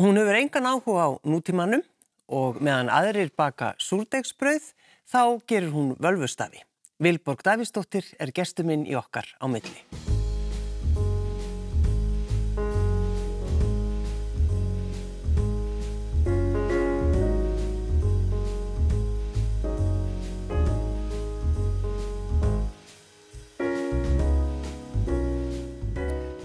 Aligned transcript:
Hún 0.00 0.16
hefur 0.16 0.32
engan 0.32 0.64
áhuga 0.64 1.02
á 1.04 1.08
nútímanum 1.28 1.82
og 2.32 2.56
meðan 2.64 2.88
aðrir 2.88 3.28
baka 3.36 3.74
súrdegsbröð 3.76 4.70
þá 5.04 5.44
gerur 5.44 5.74
hún 5.74 5.90
völvustafi. 6.00 6.62
Vilborg 6.96 7.44
Davísdóttir 7.44 8.08
er 8.16 8.32
gestur 8.32 8.64
minn 8.64 8.86
í 8.88 8.96
okkar 8.96 9.28
á 9.36 9.44
milli. 9.44 9.84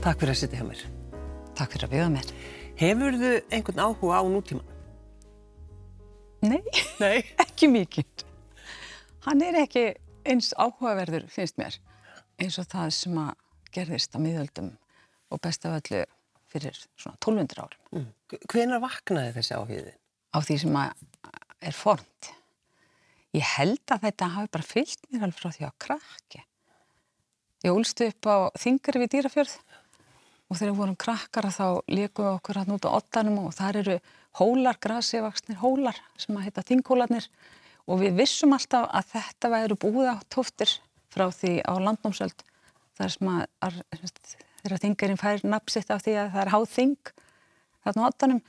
Takk 0.03 0.19
fyrir 0.19 0.35
að 0.35 0.43
sitja 0.43 0.59
hjá 0.59 0.67
mér. 0.67 0.85
Takk 1.55 1.71
fyrir 1.71 1.87
að 1.87 1.95
bjóða 1.95 2.11
mér. 2.19 2.35
Hefur 2.75 3.15
þau 3.15 3.35
einhvern 3.55 3.79
áhuga 3.79 4.19
á 4.19 4.23
nútíman? 4.27 4.71
Nei, 6.43 6.61
Nei. 6.99 7.23
ekki 7.45 7.70
mikið. 7.71 8.25
Hann 9.25 9.43
er 9.45 9.61
ekki 9.61 9.85
eins 10.27 10.52
áhugaverður, 10.59 11.30
finnst 11.31 11.55
mér, 11.61 11.77
eins 12.41 12.57
og 12.59 12.67
það 12.69 12.91
sem 12.97 13.21
að 13.21 13.31
gerðist 13.75 14.17
á 14.17 14.19
miðöldum 14.19 14.73
og 15.31 15.41
best 15.43 15.66
af 15.67 15.77
öllu 15.80 16.03
fyrir 16.52 16.75
svona 16.99 17.16
1200 17.17 17.63
árum. 17.63 17.85
Mm. 17.95 18.09
Hvenar 18.52 18.83
vaknaði 18.83 19.33
þessi 19.38 19.55
áhugiði? 19.55 19.95
Á 20.35 20.38
því 20.44 20.59
sem 20.66 20.77
að 20.81 21.05
er 21.66 21.77
fornt. 21.80 22.31
Ég 23.35 23.47
held 23.55 23.83
að 23.91 24.03
þetta 24.09 24.31
hafi 24.35 24.52
bara 24.52 24.67
fyllt 24.67 25.07
mér 25.09 25.25
alveg 25.30 25.39
frá 25.39 25.55
því 25.55 25.67
að 25.67 25.80
krakki. 25.88 26.44
Ég 27.66 27.73
úlstu 27.73 28.11
upp 28.11 28.30
á 28.30 28.35
þingari 28.59 29.02
við 29.05 29.13
dýrafjörð 29.16 29.55
og 30.55 30.62
þegar 30.62 30.72
við 30.72 30.80
vorum 30.80 30.98
krakkar 31.04 31.48
þá 31.52 31.68
líkuðu 31.91 32.30
okkur 32.38 32.59
hann 32.62 32.73
út 32.77 32.88
á 32.88 32.95
ottanum 32.95 33.41
og 33.44 33.55
þar 33.58 33.80
eru 33.82 33.95
hólar, 34.40 34.80
grasivaksnir 34.80 35.59
hólar 35.59 36.00
sem 36.16 36.38
að 36.38 36.48
heita 36.48 36.64
þinghólarnir. 36.70 37.28
Og 37.86 38.00
við 38.02 38.16
vissum 38.22 38.56
alltaf 38.56 38.88
að 38.88 39.12
þetta 39.12 39.52
væri 39.52 39.78
búið 39.84 40.09
á 40.16 40.17
tóftir 40.31 40.72
frá 41.12 41.28
því 41.28 41.59
á 41.67 41.73
landnámsöld 41.75 42.45
þar 42.95 43.14
sem 43.14 43.31
að 43.36 43.81
þeirra 44.64 44.81
þingarinn 44.86 45.22
fær 45.22 45.44
napsitt 45.44 45.92
af 45.92 46.02
því 46.06 46.16
að 46.22 46.31
það 46.34 46.42
er 46.45 46.53
háð 46.56 46.67
þing 46.72 47.12
þarna 47.86 48.08
á 48.08 48.09
ottanum 48.09 48.42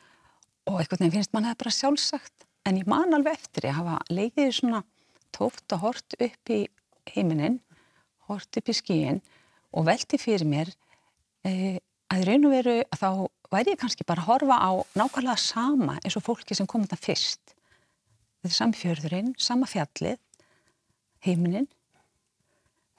og 0.67 0.81
einhvern 0.81 1.03
veginn 1.03 1.17
finnst 1.19 1.35
mann 1.35 1.51
það 1.51 1.61
bara 1.65 1.77
sjálfsagt. 1.81 2.47
En 2.67 2.79
ég 2.79 2.89
man 2.91 3.15
alveg 3.15 3.37
eftir 3.37 3.69
ég 3.69 3.77
hafa 3.77 3.99
leiðið 4.11 4.55
svona 4.57 4.83
tóft 5.35 5.75
og 5.75 5.83
hort 5.83 6.17
upp 6.23 6.55
í 6.55 6.63
heiminin 7.13 7.61
hort 8.31 8.59
upp 8.59 8.71
í 8.71 8.75
skíin 8.75 9.21
og 9.77 9.87
velti 9.87 10.19
fyrir 10.19 10.47
mér 10.49 10.73
e, 11.47 11.79
að 12.13 12.23
í 12.23 12.27
raun 12.29 12.47
og 12.49 12.55
veru 12.55 12.77
þá 12.95 13.09
væri 13.53 13.75
ég 13.75 13.81
kannski 13.81 14.07
bara 14.07 14.23
að 14.23 14.31
horfa 14.31 14.59
á 14.59 14.71
nákvæmlega 14.99 15.39
sama 15.41 15.99
eins 16.03 16.17
og 16.19 16.25
fólki 16.27 16.57
sem 16.57 16.69
kom 16.71 16.85
þetta 16.87 16.99
fyrst. 17.03 17.55
Þetta 18.41 18.53
er 18.53 18.57
sami 18.57 18.79
fjörðurinn, 18.79 19.35
sama 19.43 19.69
fjallið, 19.71 20.19
heiminin. 21.27 21.69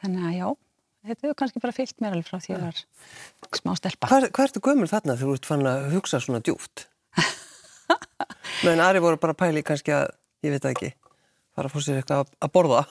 Þannig 0.04 0.28
að 0.28 0.38
já, 0.38 0.48
þetta 1.08 1.28
hefur 1.28 1.40
kannski 1.42 1.64
bara 1.64 1.76
fyllt 1.78 2.04
mér 2.04 2.16
alveg 2.18 2.30
frá 2.30 2.40
því 2.44 2.56
að 2.56 2.64
það 2.64 2.70
var 3.48 3.60
smá 3.62 3.74
stelpa. 3.80 4.12
Hvað, 4.12 4.30
hvað 4.36 4.50
ertu 4.50 4.64
gömur 4.68 4.92
þarna 4.92 5.18
þegar 5.18 5.32
þú 5.32 5.40
ert 5.40 5.50
fann 5.52 5.70
að 5.72 5.90
hugsa 5.96 6.22
svona 6.24 6.44
djúft? 6.44 6.88
Meðan 8.66 8.86
aðri 8.86 9.04
voru 9.06 9.22
bara 9.22 9.38
pæli 9.38 9.64
kannski 9.66 9.96
að, 9.96 10.10
ég 10.46 10.56
veit 10.56 10.68
ekki, 10.70 10.92
fara 11.56 11.70
að 11.70 11.76
fóra 11.76 11.88
sér 11.88 12.02
eitthvað 12.02 12.34
að 12.44 12.54
borða. 12.58 12.84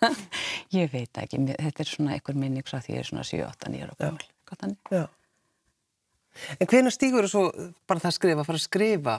ég 0.78 0.90
veit 0.92 1.22
ekki, 1.22 1.44
þetta 1.52 1.86
er 1.86 1.92
svona 1.92 2.16
einhver 2.16 2.40
minning 2.40 2.66
frá 2.66 2.80
því 2.80 2.96
að 2.96 2.98
ég 2.98 3.04
er 3.04 3.10
svona 3.12 3.28
7-8 3.30 3.72
nýjar 3.72 3.94
og 3.94 4.02
gömul. 4.02 4.26
En 6.60 6.70
hvena 6.70 6.92
stígur 6.94 7.26
þú 7.26 7.32
svo 7.32 7.70
bara 7.88 8.02
það 8.02 8.10
að 8.10 8.16
skrifa, 8.18 8.46
fara 8.46 8.60
að 8.60 8.66
skrifa 8.66 9.16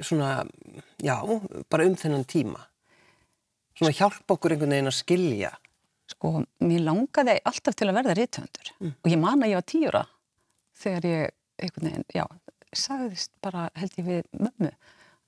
svona, 0.00 0.30
já, 1.02 1.16
bara 1.72 1.88
um 1.88 1.96
þennan 1.98 2.24
tíma? 2.28 2.62
Svona 3.78 3.94
hjálpa 3.96 4.36
okkur 4.36 4.54
einhvern 4.54 4.74
veginn 4.76 4.90
að 4.92 4.98
skilja? 4.98 5.52
Sko, 6.12 6.42
mér 6.64 6.84
langaði 6.86 7.38
alltaf 7.48 7.76
til 7.78 7.88
að 7.88 7.98
verða 8.00 8.16
rítvöndur 8.18 8.72
mm. 8.78 8.96
og 9.00 9.12
ég 9.12 9.20
man 9.20 9.44
að 9.44 9.52
ég 9.52 9.60
var 9.60 9.68
tíura 9.70 10.02
þegar 10.82 11.06
ég, 11.08 11.36
einhvern 11.62 11.88
veginn, 11.88 12.08
já, 12.12 12.24
sagðist 12.76 13.32
bara, 13.44 13.68
held 13.78 13.96
ég 14.00 14.08
við 14.08 14.26
mömmu, 14.36 14.72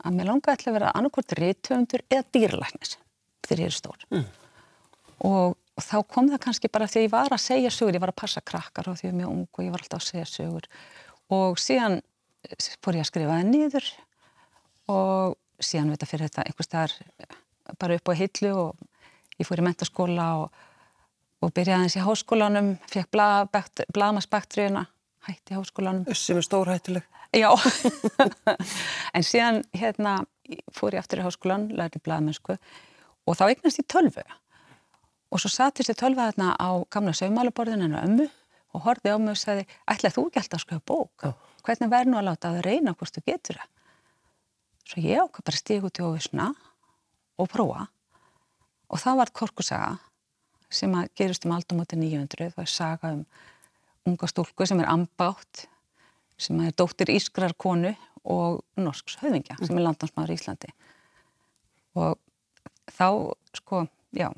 að 0.04 0.16
mér 0.18 0.30
langaði 0.30 0.60
til 0.60 0.70
að 0.70 0.76
verða 0.78 0.94
annarkort 0.98 1.36
rítvöndur 1.38 2.04
eða 2.10 2.26
dýrlæknis 2.36 2.96
þegar 3.46 3.62
ég 3.64 3.70
er 3.70 3.76
stór. 3.78 4.06
Mm. 4.12 4.26
Og 5.24 5.54
þá 5.80 5.96
kom 6.10 6.28
það 6.30 6.42
kannski 6.46 6.70
bara 6.72 6.88
því 6.90 7.00
að 7.00 7.06
ég 7.06 7.14
var 7.14 7.34
að 7.34 7.44
segja 7.44 7.70
sögur, 7.74 7.96
ég 7.96 8.02
var 8.02 8.12
að 8.12 8.20
passa 8.22 8.42
krakkar 8.44 8.90
og 8.90 8.98
því 8.98 9.06
að 9.06 9.08
ég 9.08 9.14
var 9.14 9.20
mjög 9.20 9.32
ung 9.34 9.46
og 9.58 9.64
ég 9.64 9.72
var 9.74 9.84
alltaf 9.84 10.02
að 10.02 10.10
segja 10.10 10.26
sögur 10.30 10.68
og 11.34 11.58
síðan 11.58 12.00
fór 12.84 12.98
ég 12.98 13.04
að 13.04 13.08
skrifa 13.08 13.38
það 13.38 13.48
nýður 13.50 13.88
og 14.94 15.64
síðan 15.64 15.94
veit 15.94 16.04
að 16.04 16.12
fyrir 16.12 16.28
þetta 16.28 16.44
einhvers 16.44 16.68
staðar 16.68 16.94
bara 17.80 17.96
upp 17.98 18.12
á 18.12 18.14
hillu 18.18 18.52
og 18.60 18.84
ég 19.40 19.48
fór 19.48 19.62
í 19.62 19.66
mentaskóla 19.66 20.28
og, 20.42 20.60
og 21.42 21.54
byrjaði 21.56 21.88
eins 21.88 21.98
í 21.98 22.04
háskólanum, 22.04 22.74
fekk 22.90 23.10
blamaspektriuna, 23.94 24.84
hætti 25.28 25.56
háskólanum. 25.56 26.06
Sem 26.14 26.38
er 26.38 26.46
stór 26.46 26.70
hættileg. 26.70 27.08
Já, 27.34 27.50
en 29.16 29.26
síðan 29.26 29.64
hérna 29.74 30.20
fór 30.76 30.94
ég 30.94 31.02
aftur 31.02 31.22
í 31.22 31.26
háskólan, 31.26 31.70
lærði 31.74 32.02
blamensku 32.04 32.58
og 33.24 33.38
þá 33.38 33.48
eignast 33.48 33.80
ég 33.80 33.88
tölvu 33.90 34.22
Og 35.34 35.42
svo 35.42 35.50
satist 35.50 35.90
ég 35.90 35.98
tölva 35.98 36.28
þarna 36.30 36.54
á 36.54 36.70
gamla 36.94 37.14
saumálaborðinu 37.18 37.88
en 37.88 37.98
ömmu 37.98 38.26
og 38.74 38.84
horfið 38.86 39.16
á 39.16 39.18
mig 39.18 39.34
og 39.34 39.40
sagði, 39.40 39.64
ætlaði 39.90 40.14
þú 40.14 40.26
ekki 40.28 40.40
alltaf 40.42 40.60
að 40.60 40.64
skrifa 40.64 40.86
bók? 40.86 41.26
Oh. 41.26 41.34
Hvernig 41.66 41.90
verður 41.90 42.12
nú 42.12 42.20
að 42.20 42.28
láta 42.28 42.52
að 42.52 42.62
reyna 42.66 42.94
hvort 42.94 43.16
þú 43.16 43.24
getur 43.26 43.58
það? 43.58 43.70
Svo 44.84 45.02
ég 45.02 45.22
ákvað 45.24 45.46
bara 45.48 45.60
stíg 45.60 45.86
út 45.88 45.98
í 45.98 46.04
ofisna 46.04 46.48
og 47.40 47.50
prófa 47.50 47.86
og 48.92 49.00
það 49.00 49.20
var 49.22 49.32
korkusaga 49.34 49.92
sem 50.74 50.94
að 50.94 51.10
gerist 51.18 51.46
um 51.46 51.54
aldamóti 51.56 51.98
900. 51.98 52.52
Það 52.54 52.64
er 52.64 52.70
saga 52.70 53.12
um 53.14 53.24
unga 54.04 54.28
stúlku 54.28 54.66
sem 54.68 54.82
er 54.82 54.90
ambátt, 54.92 55.64
sem 56.36 56.60
er 56.60 56.74
dóttir 56.76 57.12
Ískrar 57.14 57.54
konu 57.56 57.94
og 58.24 58.62
norsks 58.80 59.18
höfingja 59.22 59.56
sem 59.62 59.76
er 59.76 59.86
landansmaður 59.86 60.34
í 60.34 60.38
Íslandi. 60.38 60.72
Og 61.98 62.18
þá, 62.90 63.08
sko, 63.56 63.84
já, 64.16 64.28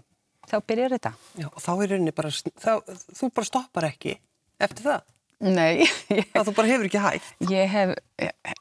þá 0.50 0.56
byrjar 0.70 0.96
þetta. 0.96 1.12
Já, 1.40 1.48
og 1.50 1.60
þá 1.62 1.70
er 1.74 1.92
rauninni 1.92 2.14
bara, 2.16 2.32
þá, 2.32 2.72
þú 3.18 3.30
bara 3.36 3.50
stoppar 3.50 3.88
ekki 3.90 4.16
eftir 4.62 4.88
það? 4.88 5.04
Nei. 5.44 5.84
Ég, 6.16 6.28
þá 6.32 6.40
þú 6.48 6.54
bara 6.56 6.70
hefur 6.70 6.88
ekki 6.88 7.02
hægt? 7.04 7.28
Ég 7.52 7.68
hef, 7.68 7.92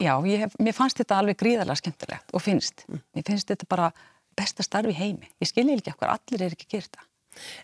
já, 0.03 0.11
ég 0.27 0.43
hef, 0.43 0.55
mér 0.59 0.75
fannst 0.75 0.99
þetta 0.99 1.21
alveg 1.21 1.39
gríðarlega 1.39 1.79
skemmtilegt 1.79 2.33
og 2.35 2.43
finnst. 2.43 2.83
Mm. 2.89 3.03
Mér 3.15 3.27
finnst 3.29 3.51
þetta 3.51 3.69
bara 3.71 3.91
besta 4.35 4.65
starfi 4.65 4.95
heimi. 4.97 5.29
Ég 5.39 5.51
skilji 5.51 5.77
ekki 5.77 5.93
okkur, 5.93 6.11
allir 6.11 6.43
er 6.43 6.55
ekki 6.55 6.67
að 6.67 6.73
gera 6.75 6.87
þetta. 6.89 7.05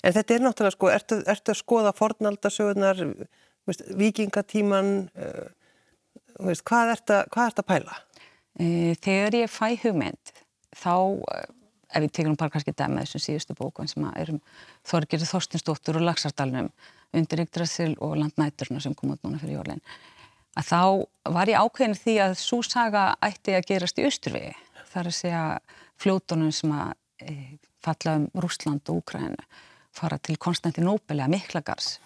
En 0.04 0.16
þetta 0.16 0.36
er 0.36 0.46
náttúrulega, 0.46 0.76
sko, 0.78 0.92
ertu, 0.92 1.18
ertu 1.32 1.54
að 1.54 1.60
skoða 1.60 1.92
fornaldasögurnar, 1.96 3.04
vikingatíman, 4.00 4.94
uh, 5.16 5.52
veist, 6.48 6.64
hvað 6.68 6.96
ert 6.96 7.14
að 7.16 7.68
pæla? 7.68 8.00
Eh, 8.60 8.94
þegar 9.00 9.38
ég 9.40 9.52
fæ 9.52 9.68
hugmynd, 9.80 10.34
þá 10.76 10.96
ef 11.92 12.06
við 12.06 12.14
tekum 12.18 12.38
bara 12.40 12.54
kannski 12.54 12.74
dæma 12.78 13.04
þessum 13.04 13.26
síðustu 13.26 13.58
bókun 13.58 13.92
sem 13.92 14.08
er 14.16 14.34
um 14.34 14.40
Þorgirði 14.88 15.30
Þorstinsdóttur 15.30 16.00
og 16.00 16.08
Lagsardalunum 16.08 16.72
undir 17.14 17.44
Yggdrasil 17.44 17.94
og 18.00 18.16
Landnæturna 18.20 18.82
sem 18.84 18.96
kom 18.96 19.14
út 19.16 19.24
núna 19.26 19.42
fyrir 19.42 19.60
jólinn 19.60 19.84
að 20.60 20.68
þá 20.68 20.82
var 21.36 21.52
ég 21.52 21.64
ákveðin 21.64 21.98
því 21.98 22.16
að 22.26 22.38
svo 22.40 22.62
saga 22.66 23.06
ætti 23.24 23.56
að 23.56 23.68
gerast 23.70 24.00
í 24.00 24.08
Östurvegi 24.08 24.54
þar 24.92 25.10
að 25.12 25.18
segja 25.18 25.44
fljótonum 26.02 26.52
sem 26.56 26.74
að 26.76 26.94
e, 27.24 27.36
falla 27.84 28.18
um 28.20 28.28
Rúsland 28.44 28.92
og 28.92 29.02
Úkrænu 29.02 29.48
fara 29.96 30.18
til 30.24 30.38
Konstantinópeli 30.40 31.24
að 31.24 31.34
Miklagars. 31.34 31.98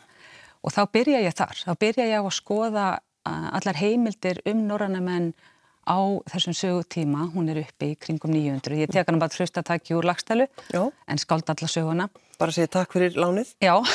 Og 0.65 0.73
þá 0.73 0.81
byrja 0.93 1.21
ég 1.21 1.35
þar, 1.37 1.57
þá 1.57 1.73
byrja 1.81 2.07
ég 2.09 2.21
á 2.21 2.25
að 2.25 2.37
skoða 2.37 2.85
allar 3.25 3.77
heimildir 3.77 4.41
um 4.49 4.63
norrannamenn 4.69 5.33
á 5.85 5.97
þessum 6.33 6.55
sögutíma, 6.57 7.27
hún 7.33 7.51
er 7.53 7.61
uppi 7.61 7.91
í 7.93 7.97
kringum 8.01 8.33
900. 8.33 8.79
Ég 8.81 8.91
tek 8.91 9.09
hann 9.09 9.21
bara 9.21 9.37
hlust 9.37 9.59
að 9.61 9.69
takja 9.69 9.99
úr 9.99 10.07
lagstælu 10.09 10.49
en 10.73 11.21
skáld 11.21 11.49
alla 11.53 11.69
söguna. 11.69 12.09
Bara 12.41 12.55
segja 12.55 12.73
takk 12.79 12.97
fyrir 12.97 13.19
lánið? 13.19 13.53
Já. 13.63 13.77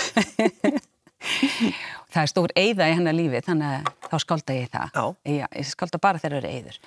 það 2.10 2.22
er 2.22 2.30
stór 2.30 2.52
eigða 2.56 2.88
í 2.88 2.96
hennar 2.96 3.16
lífi 3.16 3.42
þannig 3.44 3.74
að 3.74 3.88
þá 4.06 4.16
skálda 4.24 4.56
ég 4.56 4.70
það. 4.72 4.88
Já. 4.94 5.04
Já 5.40 5.46
ég 5.60 5.70
skálda 5.70 6.00
bara 6.02 6.22
þegar 6.22 6.36
það 6.36 6.40
eru 6.40 6.52
eigður. 6.54 6.78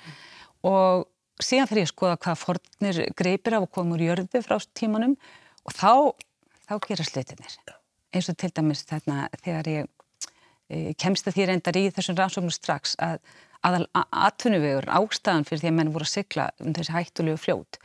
Og 0.64 1.44
síðan 1.44 1.70
fyrir 1.70 1.84
ég 1.84 1.88
að 1.88 1.94
skoða 1.94 2.20
hvað 2.24 2.42
fornir 2.42 3.00
greipir 3.18 3.58
af 3.58 3.66
og 3.66 3.72
komur 3.74 4.02
jörðu 4.02 4.42
frá 4.44 4.56
tímanum 4.76 5.14
og 5.64 5.76
þá, 5.76 5.92
þá 6.68 6.74
gera 6.88 7.06
slutinir. 7.06 7.58
Eins 8.14 8.30
og 8.30 8.38
til 8.40 8.52
dæmis 8.54 8.84
þarna 8.88 9.28
þegar 9.40 9.70
ég, 9.72 9.90
ég 10.72 10.98
kemst 11.00 11.28
að 11.28 11.38
því 11.38 11.48
reyndar 11.50 11.80
í 11.80 11.88
þessum 11.94 12.18
rannsóknum 12.18 12.54
strax 12.54 12.98
að 13.02 13.20
aðal 13.64 13.84
atvinnuvegur 14.12 14.88
ástæðan 14.92 15.46
fyrir 15.48 15.62
því 15.62 15.70
að 15.70 15.78
menn 15.78 15.92
voru 15.94 16.06
að 16.06 16.14
sigla 16.14 16.48
um 16.60 16.74
þessi 16.76 16.94
hættulegu 16.94 17.40
fljót 17.40 17.78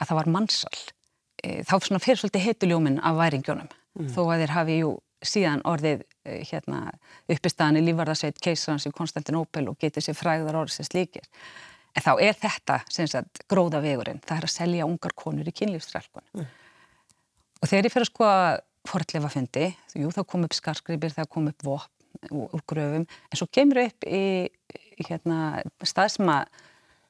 að 0.00 0.08
það 0.08 0.18
var 0.18 0.32
mannsal. 0.36 0.80
E, 1.40 1.60
þá 1.64 1.74
svona 1.78 2.02
fyrir 2.02 2.20
svolítið 2.20 2.46
heituljóminn 2.48 2.98
af 3.04 3.18
væringjónum 3.20 3.70
mm. 3.70 4.10
þó 4.14 4.20
að 4.26 4.42
þeir 4.42 4.54
hafi 4.56 4.78
jú 4.80 4.90
síðan 5.20 5.62
orðið 5.68 6.04
eh, 6.24 6.40
hérna, 6.48 6.86
uppistaðan 7.30 7.80
í 7.80 7.84
lífvarðarsveit 7.88 8.40
keisarans 8.42 8.86
í 8.88 8.94
Konstantinopel 8.96 9.66
og 9.68 9.76
getið 9.80 10.08
sér 10.08 10.16
fræðar 10.16 10.62
orðið 10.62 10.78
sem 10.78 10.88
slíkir. 10.88 11.26
En 11.96 12.04
þá 12.04 12.12
er 12.22 12.38
þetta 12.38 12.78
sem 12.92 13.08
sagt 13.10 13.42
gróða 13.50 13.82
vegurinn, 13.84 14.22
það 14.24 14.38
er 14.38 14.46
að 14.46 14.54
selja 14.54 14.88
ungar 14.88 15.14
konur 15.18 15.48
í 15.48 15.54
kynlífstrælkunum. 15.60 16.40
Mm. 16.40 16.50
Og 17.60 17.68
þegar 17.68 17.88
ég 17.88 17.94
fyrir 17.94 18.06
að 18.06 18.12
skoða 18.12 18.44
forðlefa 18.88 19.32
fundi, 19.34 19.66
jú 20.00 20.12
þá 20.14 20.22
kom 20.24 20.46
upp 20.46 20.56
skarskripir, 20.56 21.12
það 21.16 21.32
kom 21.34 21.50
upp 21.50 21.66
vopn 21.66 21.96
úr 22.30 22.62
gröfum, 22.68 23.04
en 23.04 23.38
svo 23.38 23.48
kemur 23.52 23.82
upp 23.84 24.06
í 24.08 24.22
hérna, 25.08 25.62
stað 25.86 26.14
sem 26.16 26.30
að 26.30 26.60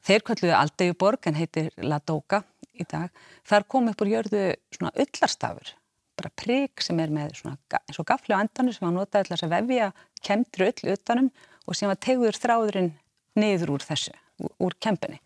þeir 0.06 0.24
kalluðu 0.26 0.54
Aldeiuborg 0.56 1.28
en 1.28 1.38
heitir 1.38 1.68
Ladoga 1.82 2.42
í 2.80 2.86
dag, 2.88 3.10
þar 3.44 3.66
kom 3.68 3.90
upp 3.90 4.02
úr 4.04 4.12
jörðu 4.14 4.44
svona 4.72 4.92
öllarstafur, 4.94 5.74
bara 6.16 6.32
prigg 6.36 6.84
sem 6.84 7.00
er 7.02 7.12
með 7.12 7.36
svona 7.40 7.80
eins 7.80 8.00
og 8.00 8.08
gafli 8.08 8.36
á 8.36 8.40
endanum 8.40 8.76
sem 8.76 8.86
var 8.86 8.96
notað 8.96 9.28
til 9.28 9.38
að 9.38 9.54
vefja 9.56 9.90
kemtri 10.24 10.70
öll 10.70 10.94
utanum 10.94 11.30
og 11.66 11.76
sem 11.76 11.90
var 11.90 12.00
tegður 12.00 12.38
þráðurinn 12.40 12.92
niður 13.38 13.76
úr 13.76 13.84
þessu, 13.84 14.14
úr 14.58 14.76
kempinni. 14.82 15.20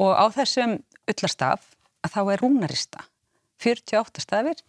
Og 0.00 0.12
á 0.16 0.24
þessum 0.32 0.78
öllarstaf 1.10 1.68
að 2.02 2.14
þá 2.14 2.20
er 2.24 2.42
rúnarista, 2.42 3.04
48 3.62 4.24
stafir 4.24 4.62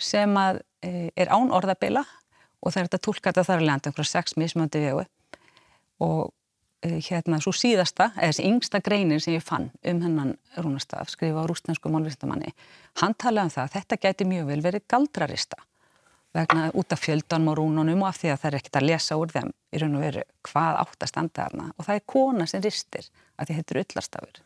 sem 0.00 0.36
að 0.40 0.62
e, 0.86 1.10
er 1.12 1.28
án 1.28 1.52
orðabila 1.52 2.04
og 2.60 2.72
það 2.72 2.80
er 2.80 2.88
þetta 2.88 3.02
tólka 3.04 3.32
þetta 3.32 3.46
þar 3.48 3.60
að 3.60 3.68
landa 3.68 3.90
einhverja 3.90 4.12
sex 4.14 4.36
mismöndi 4.40 4.80
vegu 4.80 5.04
og 6.00 6.30
hérna 6.82 7.40
svo 7.44 7.52
síðasta, 7.52 8.10
eða 8.16 8.30
þessi 8.30 8.46
yngsta 8.48 8.80
greinin 8.84 9.20
sem 9.20 9.34
ég 9.34 9.44
fann 9.44 9.70
um 9.84 9.98
hennan 10.00 10.36
rúnastaf 10.56 11.10
skrifa 11.12 11.44
á 11.44 11.48
rústensku 11.48 11.92
málvistamanni 11.92 12.54
hann 13.02 13.16
talaði 13.20 13.50
um 13.50 13.54
það 13.56 13.66
að 13.66 13.74
þetta 13.74 13.98
gæti 14.04 14.28
mjög 14.30 14.46
vel 14.48 14.62
verið 14.64 14.86
galdrarista 14.88 15.60
vegna 16.34 16.70
út 16.78 16.94
af 16.94 17.02
fjöldanum 17.02 17.52
og 17.52 17.58
rúnunum 17.58 18.04
og 18.04 18.08
af 18.08 18.20
því 18.22 18.32
að 18.32 18.40
það 18.40 18.50
er 18.50 18.58
ekkert 18.60 18.80
að 18.80 18.88
lesa 18.88 19.18
úr 19.20 19.34
þeim 19.34 19.50
í 19.50 19.82
raun 19.82 19.98
og 19.98 20.04
veru 20.06 20.24
hvað 20.48 20.80
átt 20.84 21.04
að 21.04 21.12
standa 21.12 21.44
þarna 21.44 21.68
og 21.76 21.88
það 21.88 21.98
er 21.98 22.06
kona 22.14 22.46
sem 22.46 22.64
ristir 22.64 23.10
að 23.36 23.50
því 23.50 23.58
heitir 23.58 23.82
öllastafur 23.84 24.42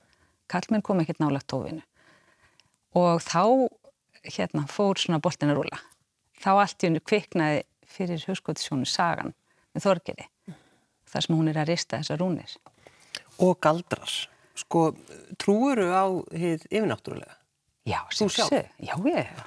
Kallmenn 0.50 0.84
kom 0.84 1.00
ekkert 1.00 1.22
nála 1.22 1.40
tófinu 1.46 1.84
og 2.98 3.22
þá 3.22 3.68
hérna 4.24 4.66
fór 4.70 4.98
svona 5.00 5.20
boltin 5.22 5.52
að 5.52 5.60
rúla. 5.60 5.80
Þá 6.40 6.50
allt 6.54 6.84
í 6.84 6.88
hennu 6.88 7.02
kviknaði 7.04 7.64
fyrir 7.94 8.24
hugskotisjónu 8.28 8.88
sagan 8.88 9.34
með 9.74 9.86
Þorgeri. 9.86 10.28
Þar 11.14 11.26
sem 11.26 11.36
hún 11.38 11.50
er 11.50 11.58
að 11.62 11.70
rista 11.70 12.00
þessar 12.00 12.20
rúnir. 12.20 12.54
Og 13.44 13.56
galdrar. 13.62 14.14
Sko, 14.58 14.88
trúuru 15.38 15.88
á 15.94 16.04
hitt 16.34 16.66
yfirnáttúrulega? 16.70 17.36
Já, 17.86 18.00
sjálfsög. 18.14 18.70
Já, 18.82 18.94
ég. 19.06 19.42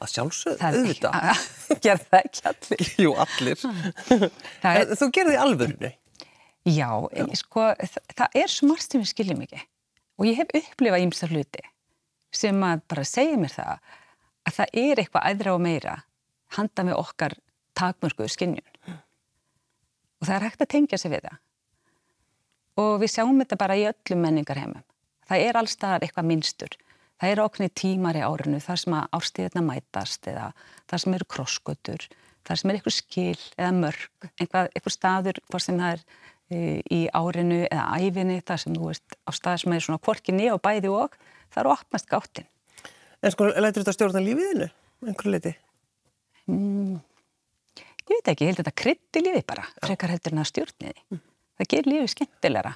Að 0.00 0.12
sjálfsög, 0.14 0.62
auðvitað. 0.62 1.42
Gerð 1.84 2.06
það 2.06 2.20
ekki 2.20 2.44
allir. 2.50 2.92
Jú, 3.04 3.14
allir. 3.24 3.64
Er... 4.70 4.94
Þú 5.00 5.10
gerði 5.16 5.38
alvörinu? 5.40 5.90
Já, 6.68 6.88
Já. 7.16 7.24
sko, 7.40 7.66
það, 7.80 8.02
það 8.18 8.38
er 8.42 8.52
svo 8.52 8.68
margt 8.68 8.86
sem 8.86 9.02
við 9.02 9.10
skiljum 9.14 9.44
ekki. 9.46 9.62
Og 10.20 10.28
ég 10.28 10.40
hef 10.42 10.52
upplifað 10.60 11.06
ímsa 11.06 11.28
hluti 11.30 11.62
sem 12.36 12.58
að 12.62 12.82
bara 12.90 13.04
segja 13.08 13.38
mér 13.40 13.54
það 13.54 13.94
að 14.46 14.56
það 14.58 14.74
er 14.82 15.00
eitthvað 15.02 15.30
æðra 15.30 15.54
og 15.56 15.62
meira 15.64 15.94
handa 16.56 16.84
með 16.86 17.00
okkar 17.00 17.34
takmörkuðu 17.80 18.34
skinnjun. 18.34 18.76
Og 20.20 20.28
það 20.28 20.36
er 20.36 20.46
hægt 20.48 20.62
að 20.64 20.72
tengja 20.74 21.00
sig 21.00 21.12
við 21.14 21.26
það. 21.26 21.40
Og 22.80 22.94
við 23.02 23.12
sjáum 23.14 23.42
þetta 23.42 23.60
bara 23.60 23.76
í 23.76 23.88
öllum 23.88 24.24
menningarheimum. 24.24 24.86
Það 25.28 25.44
er 25.46 25.58
allstaðar 25.60 26.04
eitthvað 26.04 26.28
minnstur. 26.30 26.76
Það 27.20 27.34
eru 27.34 27.44
okkur 27.44 27.72
tímar 27.76 28.16
í 28.16 28.24
árinu 28.24 28.58
þar 28.64 28.80
sem 28.80 28.96
að 28.96 29.16
árstíðina 29.18 29.62
mætast 29.66 30.28
eða 30.30 30.46
þar 30.88 31.02
sem 31.02 31.16
eru 31.18 31.26
krossgötur, 31.34 32.06
þar 32.48 32.60
sem 32.60 32.70
er 32.70 32.78
eitthvað 32.78 32.96
skil 32.96 33.42
eða 33.58 33.72
mörg, 33.76 34.06
eitthvað, 34.30 34.70
eitthvað 34.72 34.94
staður 34.94 35.40
hvort 35.50 35.66
sem 35.66 35.80
það 35.82 35.92
er 35.92 36.04
e, 36.48 36.62
í 36.96 37.00
árinu 37.12 37.58
eða 37.66 37.84
æfini, 38.00 38.38
þar 38.48 38.62
sem 38.64 38.78
þú 38.78 38.88
veist 38.88 39.18
á 39.28 39.30
staður 39.36 39.62
sem 39.64 39.76
er 39.76 39.84
svona 39.84 40.02
kvorkinni 40.08 40.48
og 40.54 40.62
bæði 40.64 40.94
og 40.96 41.18
það 41.52 41.60
eru 41.62 41.74
opnast 41.74 42.08
gáttinn. 42.08 42.48
En 43.20 43.36
sko, 43.36 43.50
lætur 43.52 43.84
þetta 43.84 43.96
stjórna 43.98 44.24
lífiðinu, 44.24 44.70
einhverju 45.04 45.34
liti? 45.36 45.54
Mm, 46.48 46.96
ég 48.10 48.18
veit 48.18 48.30
ekki, 48.32 48.46
ég 48.46 48.52
held 48.52 48.60
að 48.60 48.66
þetta 48.66 48.82
krytti 48.82 49.22
lífi 49.24 49.42
bara, 49.46 49.66
frekar 49.84 50.12
heldur 50.12 50.34
en 50.34 50.42
að 50.42 50.50
stjórniði. 50.50 51.04
Mm. 51.10 51.22
Það 51.60 51.70
ger 51.74 51.90
lífi 51.90 52.12
skemmtilegra 52.14 52.74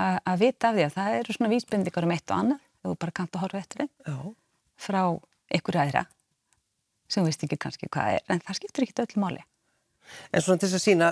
að 0.00 0.40
vita 0.40 0.70
af 0.70 0.76
því 0.76 0.86
að 0.86 0.96
það 0.96 1.18
eru 1.18 1.36
svona 1.36 1.52
vísbendikar 1.52 2.06
um 2.06 2.14
eitt 2.14 2.32
og 2.32 2.38
annað, 2.38 2.64
þú 2.80 2.94
bara 3.02 3.16
kannt 3.18 3.36
að 3.36 3.44
horfa 3.44 3.60
eftir 3.60 3.82
þeim, 3.82 4.32
frá 4.80 5.00
einhverju 5.50 5.82
aðra, 5.82 6.04
sem 7.10 7.26
veist 7.26 7.44
ekki 7.44 7.58
kannski 7.60 7.90
hvað 7.90 8.16
er, 8.16 8.26
en 8.32 8.42
það 8.46 8.60
skiptir 8.60 8.86
ekki 8.86 9.04
öll 9.04 9.20
máli. 9.20 9.42
En 10.32 10.42
svona 10.42 10.58
til 10.58 10.70
þess 10.70 10.78
að 10.78 10.84
sína 10.86 11.10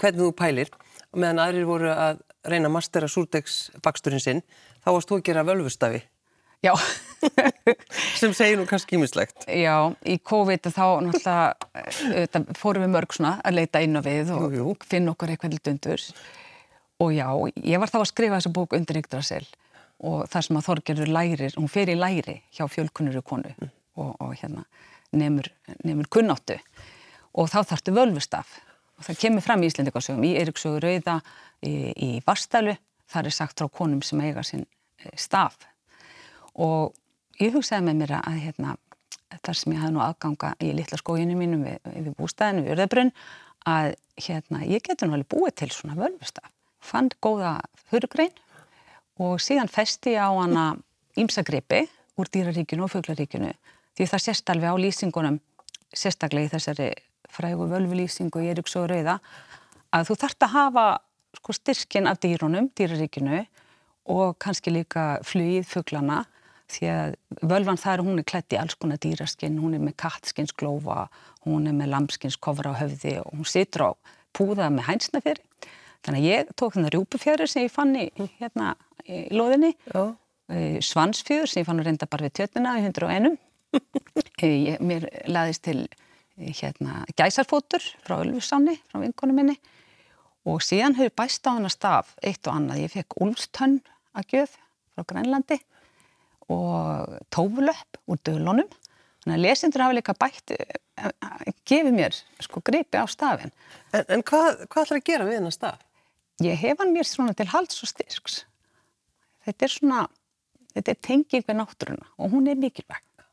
hvernig 0.00 0.20
þú 0.20 0.32
pælir, 0.36 0.72
meðan 1.16 1.42
aðrir 1.44 1.68
voru 1.68 1.92
að 1.92 2.20
reyna 2.44 2.68
að 2.68 2.74
mastera 2.74 3.08
súrdegsbaksturinn 3.08 4.22
sinn, 4.22 4.42
þá 4.82 4.90
varst 4.90 5.12
þú 5.12 5.20
að 5.20 5.26
gera 5.30 5.46
völvustafi. 5.46 6.02
Já. 6.64 6.72
sem 8.20 8.32
segir 8.36 8.58
nú 8.60 8.66
kannski 8.68 8.96
ímislegt. 8.96 9.46
Já, 9.50 9.92
í 10.06 10.16
COVID 10.24 10.70
þá 10.70 10.86
náttúrulega 11.04 12.56
fórum 12.58 12.86
við 12.86 12.92
mörg 12.94 13.14
svona 13.16 13.36
að 13.44 13.60
leita 13.60 13.82
inn 13.84 13.98
á 13.98 14.02
við 14.04 14.32
og 14.34 14.48
jú, 14.54 14.58
jú. 14.58 14.74
finna 14.86 15.14
okkur 15.14 15.34
eitthvað 15.34 15.56
til 15.56 15.62
dundur. 15.68 16.04
Og 17.02 17.12
já, 17.12 17.28
ég 17.60 17.80
var 17.80 17.92
þá 17.92 18.00
að 18.00 18.10
skrifa 18.12 18.38
þessa 18.38 18.54
bók 18.56 18.76
undir 18.76 19.00
Yggdrasil 19.02 19.44
og 20.06 20.26
þar 20.32 20.44
sem 20.44 20.58
að 20.58 20.66
Þorgerður 20.68 21.12
lærir, 21.12 21.56
hún 21.56 21.72
fer 21.72 21.90
í 21.92 21.96
læri 21.96 22.40
hjá 22.52 22.66
fjölkunnuru 22.68 23.22
konu 23.24 23.52
mm. 23.52 23.72
og, 24.00 24.12
og 24.20 24.34
hérna 24.36 24.64
nefnur, 25.16 25.48
nefnur 25.84 26.08
kunnáttu 26.12 26.58
og 27.36 27.48
þá 27.52 27.62
þarftu 27.72 27.94
völvustaf 27.96 28.58
og 28.96 29.06
það 29.06 29.20
kemur 29.22 29.44
fram 29.44 29.64
í 29.64 29.70
Íslendikarsögum 29.70 30.26
í 30.28 30.34
Eiriksögur 30.40 30.84
Rauða 30.84 31.18
í, 31.64 31.72
í 31.92 32.10
Vastælu, 32.26 32.76
þar 33.12 33.30
er 33.30 33.36
sagt 33.36 33.60
frá 33.60 33.70
konum 33.72 34.02
sem 34.04 34.20
eiga 34.24 34.44
sinn 34.44 34.66
eh, 35.00 35.16
staf 35.16 35.56
og 36.56 36.96
ég 37.42 37.54
hugsaði 37.54 37.86
með 37.86 38.00
mér 38.00 38.14
að 38.20 38.40
hérna, 38.44 38.76
þar 39.44 39.58
sem 39.60 39.74
ég 39.74 39.82
hafði 39.82 39.96
nú 39.96 40.02
aðganga 40.04 40.52
í 40.62 40.72
litla 40.76 40.98
skóginu 41.00 41.36
mínum 41.38 41.64
við, 41.66 41.78
við 41.92 42.12
bústæðinu 42.16 42.64
við 42.64 42.74
Urðabrunn 42.76 43.12
að 43.66 43.94
hérna, 44.26 44.62
ég 44.64 44.84
getur 44.86 45.10
nú 45.10 45.18
alveg 45.18 45.30
búið 45.34 45.56
til 45.60 45.70
svona 45.74 45.98
völvustaf. 45.98 46.48
Fann 46.80 47.10
góða 47.24 47.58
þurrgrein 47.90 48.32
og 49.20 49.40
síðan 49.42 49.70
festi 49.72 50.14
ég 50.14 50.22
á 50.22 50.30
hana 50.30 50.66
ímsagripi 51.18 51.86
úr 52.16 52.30
dýraríkinu 52.32 52.86
og 52.86 52.92
fugglaríkinu 52.92 53.52
því 53.96 54.08
það 54.12 54.24
sést 54.24 54.52
alveg 54.52 54.72
á 54.72 54.76
lýsingunum 54.80 55.40
sérstaklega 55.96 56.48
í 56.48 56.52
þessari 56.52 56.88
frægu 57.32 57.66
völvulýsingu 57.70 58.44
í 58.44 58.50
Eriksó 58.52 58.84
Rauða 58.88 59.18
að 59.94 60.10
þú 60.10 60.18
þart 60.22 60.46
að 60.46 60.54
hafa 60.54 60.86
sko, 61.36 61.56
styrkin 61.56 62.08
af 62.08 62.20
dýrunum, 62.22 62.70
dýraríkinu 62.76 63.42
og 64.12 64.36
kannski 64.42 64.72
líka 64.72 65.16
flugið 65.26 65.66
fugglana 65.68 66.24
því 66.72 66.90
að 66.90 67.14
völvan 67.46 67.80
þar 67.80 68.02
hún 68.06 68.20
er 68.20 68.26
klætt 68.26 68.54
í 68.54 68.58
alls 68.60 68.76
konar 68.78 69.00
dýraskinn, 69.02 69.58
hún 69.62 69.76
er 69.76 69.82
með 69.82 69.96
kattskinnsglófa, 70.02 71.06
hún 71.46 71.68
er 71.70 71.76
með 71.76 71.92
lampskinnskofra 71.94 72.74
á 72.74 72.80
höfði 72.82 73.16
og 73.22 73.32
hún 73.34 73.48
situr 73.48 73.88
á 73.88 73.90
púða 74.36 74.68
með 74.72 74.88
hænsnafjari. 74.90 75.44
Þannig 76.06 76.22
að 76.22 76.28
ég 76.28 76.50
tók 76.58 76.76
þennan 76.76 76.92
rjúpufjari 76.94 77.48
sem 77.50 77.66
ég 77.66 77.74
fann 77.74 77.94
í, 77.98 78.06
hérna, 78.38 78.74
í 79.06 79.22
loðinni, 79.34 79.72
e, 79.90 80.58
svansfjör 80.84 81.48
sem 81.50 81.62
ég 81.62 81.68
fann 81.68 81.82
að 81.82 81.90
reynda 81.90 82.10
bara 82.10 82.28
við 82.28 82.36
tjötuna 82.40 82.76
í 82.78 82.84
101. 82.86 83.38
E, 83.76 84.48
ég, 84.48 84.82
mér 84.84 85.08
laðist 85.30 85.64
til 85.66 85.86
hérna, 86.36 87.06
gæsarfótur 87.16 87.82
frá 88.04 88.18
Ölfusáni, 88.20 88.76
frá 88.90 89.00
vinkonu 89.02 89.34
minni 89.36 89.56
og 90.46 90.62
síðan 90.62 90.94
hefur 90.98 91.14
bæst 91.18 91.48
á 91.48 91.56
hana 91.56 91.70
staf 91.72 92.12
eitt 92.22 92.46
og 92.46 92.60
annað. 92.60 92.84
Ég 92.84 92.92
fekk 92.92 93.16
úlstönn 93.24 93.80
að 94.14 94.34
gjöð 94.34 94.52
frá 94.94 95.06
Grænlandi 95.10 95.58
og 96.52 97.16
tófulöpp 97.34 97.98
úr 98.06 98.20
dölunum. 98.26 98.68
Þannig 99.24 99.36
að 99.36 99.42
lesendur 99.42 99.82
hafa 99.82 99.96
líka 99.96 100.14
bætt, 100.14 100.52
eh, 100.54 101.10
gefið 101.66 101.94
mér 101.96 102.18
sko 102.40 102.62
gripi 102.62 103.00
á 103.02 103.06
stafin. 103.10 103.50
En, 103.92 104.04
en 104.08 104.22
hvað, 104.22 104.66
hvað 104.70 104.84
ætlar 104.84 105.00
að 105.00 105.08
gera 105.08 105.26
við 105.26 105.38
hennar 105.40 105.56
staf? 105.56 105.82
Ég 106.44 106.58
hef 106.60 106.78
hann 106.78 106.92
mér 106.94 107.08
svona 107.08 107.34
til 107.34 107.48
hals 107.50 107.82
og 107.82 107.90
styrks. 107.90 108.44
Þetta 109.46 109.66
er 109.66 109.72
svona, 109.72 110.04
þetta 110.74 110.92
er 110.92 111.02
tenging 111.08 111.46
við 111.48 111.58
náttúruna 111.58 112.06
og 112.18 112.30
hún 112.34 112.46
er 112.50 112.60
mikilvægt. 112.60 113.24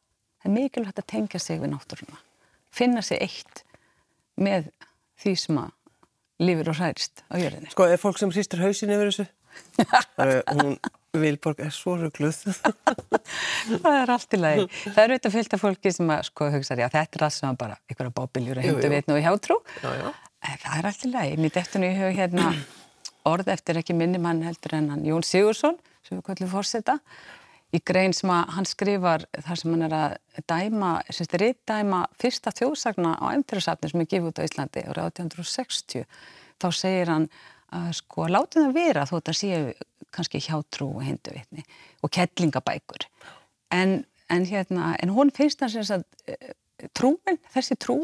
Það 0.41 0.50
er 0.50 0.55
mikilvægt 0.58 1.03
að 1.03 1.10
tengja 1.13 1.39
sig 1.39 1.62
við 1.62 1.74
náttúruna. 1.75 2.20
Finna 2.74 3.03
sig 3.05 3.22
eitt 3.22 3.63
með 4.39 4.72
því 5.22 5.36
sem 5.38 5.62
að 5.62 5.72
lifir 6.43 6.72
og 6.72 6.79
hærist 6.79 7.24
á 7.29 7.38
jörðinni. 7.38 7.72
Sko, 7.74 7.86
er 7.86 8.01
fólk 8.01 8.20
sem 8.20 8.34
hristur 8.34 8.63
hausin 8.63 8.91
yfir 8.93 9.12
þessu? 9.12 9.27
hún 10.58 10.77
Vilborg 11.13 11.60
er 11.62 11.74
svo 11.74 11.93
ruggluð. 12.00 12.39
það 13.84 13.98
er 14.00 14.12
allt 14.15 14.34
í 14.34 14.39
lagi. 14.39 14.63
Það 14.82 15.01
eru 15.03 15.13
auðvitað 15.15 15.36
fylgt 15.36 15.53
af 15.53 15.62
fólki 15.62 15.91
sem 15.93 16.10
að 16.10 16.24
sko 16.32 16.48
hugsa, 16.55 16.77
já 16.79 16.88
þetta 16.89 17.20
er 17.20 17.25
allt 17.27 17.36
sem 17.36 17.60
bara 17.60 17.77
einhverja 17.86 18.13
bóbiljur 18.17 18.62
að 18.62 18.65
hindu 18.70 18.89
vitn 18.96 19.13
og 19.13 19.20
í 19.22 19.25
hjátrú. 19.27 19.60
Já, 19.84 19.91
já. 20.00 20.08
En 20.50 20.58
það 20.63 20.79
er 20.79 20.89
allt 20.89 21.05
í 21.05 21.12
lagi. 21.13 21.38
Mér 21.43 21.53
deftur 21.60 21.84
nú 21.84 21.91
í 21.91 22.00
hug 22.00 22.17
hérna 22.17 22.50
orð 23.34 23.53
eftir 23.53 23.79
ekki 23.84 23.98
minni 23.98 24.22
mann 24.25 24.41
heldur 24.48 24.74
en 24.79 24.89
hann 24.96 25.05
Jón 25.05 25.27
Sigursson, 25.27 25.77
sem 26.01 26.17
við 26.17 26.25
kallum 26.32 26.51
fórseta. 26.55 26.98
í 27.74 27.79
grein 27.82 28.13
sem 28.13 28.29
að 28.29 28.50
hann 28.58 28.67
skrifar 28.70 29.24
þar 29.34 29.58
sem 29.62 29.72
hann 29.74 29.86
er 29.88 29.93
að 29.98 30.17
dæma, 30.50 30.91
semst 31.10 31.34
riðdæma 31.41 32.03
fyrsta 32.22 32.51
þjóðsagna 32.53 33.15
á 33.17 33.25
emfyrirsafni 33.34 33.89
sem 33.89 34.03
er 34.03 34.10
gefið 34.12 34.29
út 34.29 34.41
á 34.41 34.46
Íslandi 34.46 34.84
árið 34.86 35.08
1860 35.08 36.05
þá 36.62 36.67
segir 36.70 37.10
hann 37.10 37.25
að 37.74 37.88
sko 37.98 38.27
látið 38.29 38.67
það 38.67 38.75
vera 38.77 39.05
þó 39.10 39.15
þetta 39.15 39.34
séu 39.39 39.74
kannski 40.13 40.41
hjátrú 40.43 40.89
og 40.98 41.05
hinduvitni 41.08 41.65
og 42.03 42.13
kettlingabækur 42.13 43.08
en, 43.74 44.03
en 44.29 44.46
hérna, 44.50 44.93
en 45.01 45.13
hún 45.15 45.34
finnst 45.36 45.63
hann 45.63 45.74
sem 45.74 45.86
að 45.98 46.05
trúin, 46.98 47.39
þessi 47.53 47.77
trú 47.79 47.98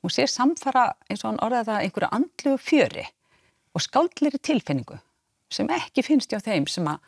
hún 0.00 0.12
sé 0.12 0.26
samfara 0.30 0.90
eins 1.08 1.24
og 1.24 1.32
hann 1.32 1.42
orðaði 1.44 1.70
það 1.70 1.86
einhverju 1.86 2.12
andlu 2.18 2.56
fjöri 2.60 3.06
og 3.74 3.84
skáldlir 3.84 4.38
tilfinningu 4.42 4.98
sem 5.50 5.70
ekki 5.74 6.04
finnst 6.06 6.32
hjá 6.32 6.40
þeim 6.42 6.68
sem 6.70 6.86
að 6.88 7.02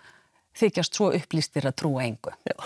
þykjast 0.59 0.99
svo 0.99 1.13
upplýstir 1.17 1.67
að 1.69 1.79
trúa 1.81 2.05
engu. 2.05 2.35
Já. 2.45 2.57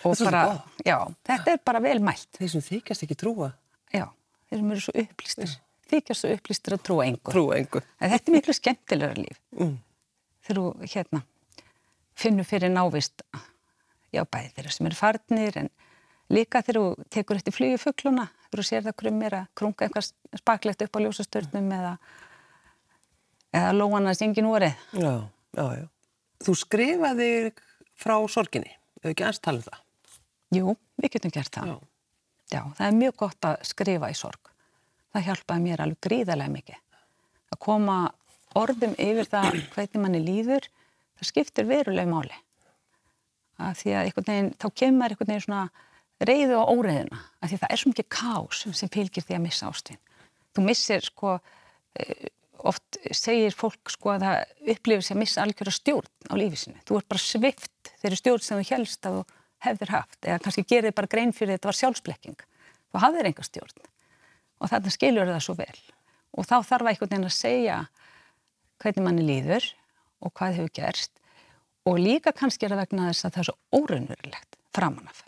Bara, 0.00 0.44
já, 0.80 0.96
þetta 1.28 1.52
er 1.52 1.58
bara 1.64 1.82
vel 1.84 1.98
mælt. 2.00 2.30
Þeir 2.38 2.52
sem 2.54 2.62
þykjast 2.64 3.04
ekki 3.04 3.18
trúa, 3.20 3.50
Já, 3.90 4.06
þeir 4.48 4.60
sem 4.62 4.72
eru 4.72 4.84
svo 4.84 4.94
upplýstir. 5.02 5.54
Þykjast 5.90 6.22
svo 6.22 6.32
upplýstir 6.36 6.76
að 6.76 6.82
trúa 6.86 7.06
engu. 7.08 7.32
trúa 7.34 7.58
engu. 7.58 7.82
En 7.98 8.12
þetta 8.12 8.30
er 8.30 8.36
miklu 8.36 8.54
skemmtilegra 8.56 9.18
líf. 9.18 9.40
Mm. 9.58 9.74
Þegar 10.46 10.60
þú, 10.60 10.88
hérna, 10.94 11.22
finnur 12.16 12.48
fyrir 12.48 12.72
návist, 12.72 13.24
já, 14.14 14.22
bæði 14.24 14.52
þeirra 14.56 14.74
sem 14.74 14.88
eru 14.88 14.98
farnir, 14.98 15.58
en 15.60 15.70
líka 16.32 16.62
þegar 16.64 16.80
þú 16.80 17.08
tekur 17.16 17.40
eftir 17.40 17.56
flugi 17.56 17.80
fuggluna, 17.80 18.26
þegar 18.46 18.62
þú 18.62 18.66
sér 18.70 18.86
það 18.86 18.98
krumir 19.02 19.36
að 19.40 19.50
krunga 19.60 19.86
eitthvað 19.86 20.40
spaklegt 20.40 20.86
upp 20.86 20.96
á 20.96 21.02
ljósastörnum 21.04 21.70
eða, 21.76 21.92
eða 23.60 23.76
lóana 23.76 24.16
syngin 24.16 24.48
vorið. 24.50 24.88
Já, 24.96 25.12
já, 25.58 25.66
já. 25.82 25.86
Þú 26.40 26.56
skrifaði 26.56 27.30
frá 28.00 28.16
sorginni, 28.32 28.72
hefur 29.00 29.12
ekki 29.12 29.26
aðeins 29.26 29.44
talað 29.44 29.62
um 29.62 29.68
það? 29.68 29.86
Jú, 30.56 30.76
við 30.98 31.14
getum 31.14 31.34
gert 31.34 31.54
það. 31.54 31.74
Já. 31.74 31.90
Já, 32.50 32.62
það 32.74 32.86
er 32.86 32.96
mjög 32.98 33.18
gott 33.20 33.46
að 33.46 33.60
skrifa 33.68 34.08
í 34.10 34.16
sorg. 34.18 34.48
Það 35.14 35.26
hjálpaði 35.28 35.62
mér 35.62 35.82
alveg 35.84 36.00
gríðarlega 36.06 36.54
mikið. 36.54 36.80
Að 37.50 37.60
koma 37.62 37.98
orðum 38.58 38.96
yfir 38.98 39.28
það 39.30 39.60
hvernig 39.74 40.02
manni 40.02 40.22
líður, 40.24 40.66
það 41.18 41.30
skiptir 41.30 41.68
veruleg 41.68 42.08
máli. 42.10 42.34
Að 43.60 43.78
því 43.82 43.94
að 43.94 44.04
einhvern 44.08 44.28
veginn, 44.30 44.52
þá 44.56 44.66
kemur 44.82 45.12
einhvern 45.12 45.32
veginn 45.32 45.44
svona 45.44 45.64
reyðu 46.20 46.60
á 46.60 46.64
óreiðuna. 46.64 47.22
Að 47.40 47.52
því 47.52 47.58
það 47.62 47.72
er 47.72 47.80
svo 47.80 47.92
mikið 47.92 48.08
kás 48.16 48.62
sem 48.80 48.92
fylgir 48.92 49.26
því 49.26 49.36
að 49.36 49.44
missa 49.44 49.70
ástvinn. 49.70 50.00
Þú 50.56 50.64
missir 50.66 51.04
sko, 51.06 51.34
eh, 51.96 52.30
oft 52.58 52.98
segir 53.16 53.54
fólk 53.56 53.92
sko 53.92 54.14
að 54.14 54.24
það 54.26 54.72
upplifir 54.74 55.04
sig 55.04 55.16
að 55.16 55.20
missa 55.20 55.44
algjörða 55.44 55.76
stjórn 55.76 56.10
á 56.28 56.34
lífið 56.36 56.62
sinni. 56.64 56.82
Þú 56.88 56.98
ert 56.98 57.08
bara 57.08 57.24
svift 57.24 57.92
þeirri 58.02 58.20
stjórn 58.20 58.42
sem 58.44 58.60
þú 58.60 58.70
helst 58.74 59.06
að 59.06 59.20
þú 59.20 59.22
hefðir 59.60 59.94
haft. 59.94 60.20
Eða 60.24 60.42
kannski 60.44 60.66
gerir 60.66 60.96
bara 60.96 61.06
grein 61.06 61.32
fyrir 61.32 61.56
þetta 61.56 61.70
var 61.70 61.78
sjálfsblekking. 61.78 62.40
Þú 62.90 63.00
hafðir 63.04 63.30
enga 63.30 63.46
stjórn. 63.46 63.88
Og 64.60 64.68
þarna 64.68 64.92
skilur 64.92 65.30
það 65.30 65.42
svo 65.44 65.56
vel. 65.56 65.80
Og 66.36 66.46
þá 66.46 66.56
þarf 66.64 66.90
einhvern 66.90 67.10
veginn 67.10 67.28
að 67.28 67.36
segja 67.36 67.78
hvernig 68.80 69.06
manni 69.06 69.26
líður 69.26 69.66
og 70.20 70.32
hvað 70.36 70.60
hefur 70.60 70.74
gerst. 70.80 71.12
Og 71.88 72.00
líka 72.00 72.32
kannski 72.36 72.66
er 72.66 72.74
það 72.74 72.82
vegna 72.84 73.08
þess 73.10 73.26
að 73.26 73.36
það 73.36 73.42
er 73.42 73.48
svo 73.48 73.80
óraunverulegt 73.80 74.58
framanaf. 74.76 75.22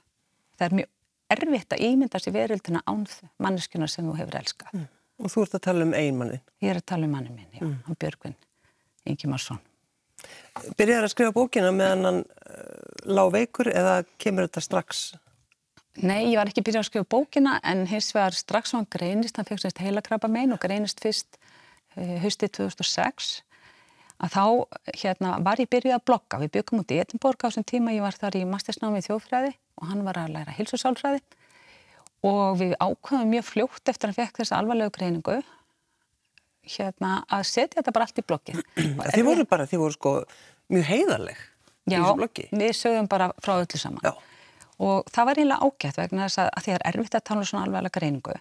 Það 0.58 0.66
er 0.66 0.76
mjög 0.78 0.90
erfitt 1.32 1.74
að 1.74 1.84
ímynda 1.86 2.20
sér 2.20 2.36
veröldina 2.36 2.82
án 2.86 3.06
manneskjuna 3.42 3.88
sem 3.88 4.06
þú 4.08 4.16
hefur 4.20 4.38
elskað. 4.42 4.76
Mm. 4.76 4.88
Og 5.22 5.32
þú 5.32 5.44
ert 5.46 5.56
að 5.56 5.64
tala 5.66 5.86
um 5.86 5.94
einmannin. 5.96 6.42
Ég 6.62 6.72
er 6.72 6.80
að 6.80 6.88
tala 6.92 7.06
um 7.06 7.14
manni 7.16 7.32
minn, 7.32 7.50
já, 7.54 7.62
hann 7.62 7.98
Björgvin 8.00 8.36
Ingimarsson. 9.08 9.60
Byrjar 10.78 11.06
að 11.06 11.12
skrifa 11.14 11.34
bókina 11.34 11.72
meðan 11.74 12.06
hann 12.06 12.20
uh, 12.22 13.10
lág 13.10 13.32
veikur 13.34 13.70
eða 13.72 14.02
kemur 14.22 14.46
þetta 14.46 14.62
strax? 14.62 15.02
Nei, 16.02 16.32
ég 16.32 16.38
var 16.40 16.50
ekki 16.50 16.64
byrjað 16.64 16.84
að 16.84 16.88
skrifa 16.90 17.10
bókina 17.14 17.56
en 17.68 17.86
hins 17.90 18.12
vegar 18.14 18.36
strax 18.36 18.72
var 18.72 18.82
hann 18.82 18.92
greinist, 18.92 19.38
hann 19.38 19.48
fekk 19.48 19.64
sérst 19.64 19.82
heilakrabba 19.82 20.30
megin 20.32 20.54
og 20.56 20.62
greinist 20.62 21.02
fyrst 21.02 21.40
uh, 21.96 22.16
haustið 22.22 22.54
2006 22.60 23.32
að 24.22 24.34
þá 24.36 24.44
hérna, 25.02 25.36
var 25.42 25.58
ég 25.58 25.70
byrjuð 25.72 25.96
að 25.96 26.04
blogga. 26.06 26.38
Við 26.44 26.52
byggum 26.56 26.82
út 26.82 26.92
í 26.94 27.00
Edinborg 27.02 27.42
á 27.42 27.46
þessum 27.48 27.66
tíma, 27.66 27.94
ég 27.96 28.04
var 28.04 28.14
þar 28.14 28.38
í 28.38 28.44
mastersnámi 28.46 29.00
í 29.02 29.06
þjóðfræði 29.08 29.54
og 29.80 29.88
hann 29.90 30.04
var 30.06 30.20
að 30.22 30.36
læra 30.36 30.54
hilsusálfræði 30.54 31.22
og 32.22 32.60
við 32.60 32.76
ákvæðum 32.78 33.32
mjög 33.32 33.48
fljótt 33.48 33.90
eftir 33.90 34.06
að 34.06 34.12
hann 34.12 34.18
fekk 34.20 34.42
þessa 34.42 34.60
alvarlegu 34.60 34.94
greiningu 34.94 35.40
hérna, 36.76 37.16
að 37.26 37.46
setja 37.50 37.80
þetta 37.80 37.94
bara 37.96 38.06
allt 38.06 38.20
í 38.20 38.26
bloggið. 38.26 38.60
Þið 39.16 39.24
voru 39.26 39.46
bara, 39.50 39.66
þið 39.66 39.82
voru 39.82 39.96
sko 39.96 40.12
mjög 40.72 40.86
heiðarleg 40.92 41.40
í 41.42 41.96
Já, 41.96 41.98
þessu 41.98 42.18
bloggi. 42.20 42.46
við 42.52 42.76
sögum 42.78 43.08
bara 43.10 43.32
frá 43.42 43.56
öllu 43.56 43.80
saman. 43.80 44.06
Já. 44.06 44.12
Og 44.82 45.10
það 45.14 45.28
var 45.28 45.40
eiginlega 45.40 45.66
ágætt 45.66 45.98
vegna 45.98 46.28
þess 46.28 46.42
að, 46.42 46.52
að 46.52 46.62
því 46.62 46.72
að 46.72 46.76
það 46.76 46.86
er 46.86 47.00
erfitt 47.00 47.18
að 47.18 47.24
tala 47.28 47.42
um 47.42 47.48
svona 47.50 47.64
alvarlega 47.66 47.98
greiningu. 47.98 48.36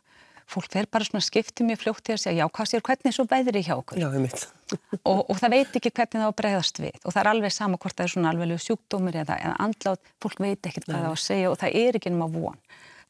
Fólk 0.52 0.68
fer 0.74 0.88
bara 0.92 1.08
svona 1.08 1.24
skiptið 1.24 1.70
mjög 1.70 1.80
fljótt 1.80 2.04
til 2.08 2.16
að 2.18 2.24
segja, 2.26 2.44
já, 2.44 2.52
hvað 2.58 2.68
sér, 2.68 2.82
hvernig 2.84 3.08
er 3.08 3.16
svo 3.16 3.24
veðri 3.32 3.62
hjá 3.64 3.74
okkur? 3.78 4.02
Já, 4.02 4.08
ég 4.12 4.24
mitt. 4.26 4.42
og, 5.10 5.22
og 5.32 5.38
það 5.40 5.54
veit 5.56 5.78
ekki 5.80 5.92
hvernig 5.96 6.18
það 6.18 6.28
á 6.28 6.32
að 6.32 6.38
bregðast 6.42 6.82
við. 6.84 6.98
Og 7.06 7.16
það 7.16 7.22
er 7.22 7.30
alveg 7.32 7.56
sama 7.56 7.80
hvort 7.80 7.96
það 7.96 8.08
er 8.08 8.14
svona 8.16 8.34
alveglegu 8.34 8.64
sjúkdómur 8.66 9.20
eða, 9.22 9.38
eða 9.46 9.54
andlátt, 9.64 10.12
fólk 10.24 10.44
veit 10.44 10.68
ekkert 10.68 10.90
hvað 10.90 11.00
það 11.00 11.08
á 11.08 11.14
að 11.14 11.24
segja 11.24 11.54
og 11.54 11.58
það 11.62 11.78
er 11.86 12.00
ekki 12.02 12.12
nema 12.12 12.28
von. 12.36 12.60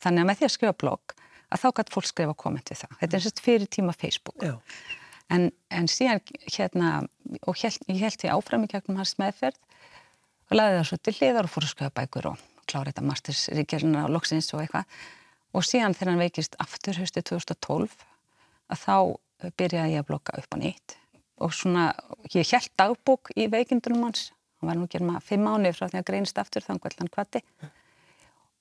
Þannig 0.05 0.23
að 0.23 0.29
með 0.29 0.39
því 0.39 0.47
að 0.47 0.53
skrifa 0.55 0.77
blogg, 0.83 1.15
að 1.49 1.63
þá 1.63 1.67
gæti 1.79 1.95
fólk 1.95 2.09
skrifa 2.11 2.37
komment 2.45 2.71
við 2.71 2.83
það. 2.83 2.95
Þetta 3.01 3.17
er 3.17 3.25
sérst 3.25 3.43
fyrir 3.45 3.71
tíma 3.73 3.97
Facebook. 3.97 4.45
Já. 4.45 4.55
En, 5.31 5.49
en 5.71 5.89
síðan 5.89 6.21
hérna, 6.45 6.93
og 7.47 7.57
held, 7.57 7.89
ég 7.89 8.01
held 8.03 8.21
því 8.21 8.31
áfram 8.35 8.67
í 8.67 8.71
gegnum 8.71 8.99
hans 8.99 9.15
meðferð 9.21 9.57
og 10.51 10.57
laði 10.59 10.77
það 10.77 10.87
svo 10.89 10.97
til 10.99 11.13
hliðar 11.17 11.47
og 11.47 11.53
fór 11.53 11.65
að 11.65 11.71
skrifa 11.71 11.93
bækur 11.95 12.27
og 12.33 12.41
klára 12.67 12.91
þetta 12.91 13.05
mastersríkjörna 13.07 14.05
og 14.07 14.15
loksins 14.17 14.51
og 14.55 14.63
eitthvað. 14.65 14.97
Og 15.51 15.65
síðan 15.67 15.95
þegar 15.97 16.13
hann 16.13 16.23
veikist 16.23 16.55
aftur 16.63 16.99
höstu 17.01 17.23
2012 17.27 17.95
að 18.71 18.83
þá 18.85 18.95
byrjaði 19.59 19.95
ég 19.95 20.03
að 20.03 20.09
blokka 20.11 20.37
upp 20.39 20.55
á 20.55 20.57
nýtt. 20.61 20.97
Og 21.41 21.53
svona, 21.57 21.89
ég 22.31 22.47
held 22.53 22.71
dagbók 22.79 23.33
í 23.35 23.47
veikindunum 23.51 24.05
hans, 24.07 24.29
hann 24.59 24.69
var 24.69 24.77
nú 24.77 24.87
ekki 24.87 25.01
maður 25.03 25.27
fimm 25.27 25.47
mánuð 25.47 25.77
frá 25.79 25.89
því 25.89 26.01
að 26.01 26.09
greinist 26.11 26.41
aftur 26.41 26.65
þannig 26.65 26.85
að 26.85 26.99
hann 27.01 27.13
kvatti 27.15 27.41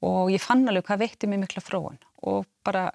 og 0.01 0.31
ég 0.33 0.41
fann 0.41 0.65
alveg 0.69 0.87
hvað 0.89 1.03
veitti 1.03 1.29
mig 1.29 1.43
mikla 1.43 1.61
fróðan 1.61 1.99
og 2.25 2.47
bara, 2.65 2.87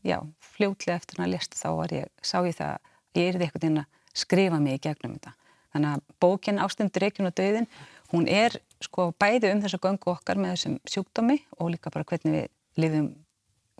já, 0.00 0.16
fljótlega 0.54 0.96
eftir 0.96 1.20
hann 1.20 1.26
að 1.26 1.34
lesta 1.34 1.60
þá 1.60 1.92
ég, 1.92 2.08
sá 2.24 2.38
ég 2.40 2.56
það 2.56 2.78
ég 3.18 3.28
er 3.28 3.44
eitthvað 3.44 3.68
inn 3.68 3.82
að 3.82 4.00
skrifa 4.22 4.60
mig 4.60 4.78
í 4.78 4.82
gegnum 4.88 5.16
þetta. 5.16 5.34
Þannig 5.72 5.94
að 5.94 6.02
bókin 6.20 6.60
Ástundur 6.60 7.04
Reykjun 7.04 7.28
og 7.30 7.36
döðin, 7.36 7.68
hún 8.12 8.26
er 8.28 8.58
sko 8.84 9.10
bæði 9.20 9.52
um 9.54 9.62
þessa 9.64 9.80
göngu 9.80 10.12
okkar 10.12 10.40
með 10.40 10.56
þessum 10.56 10.74
sjúkdómi 10.88 11.38
og 11.58 11.72
líka 11.72 11.92
bara 11.92 12.08
hvernig 12.08 12.34
við 12.36 12.50
lifum 12.80 13.12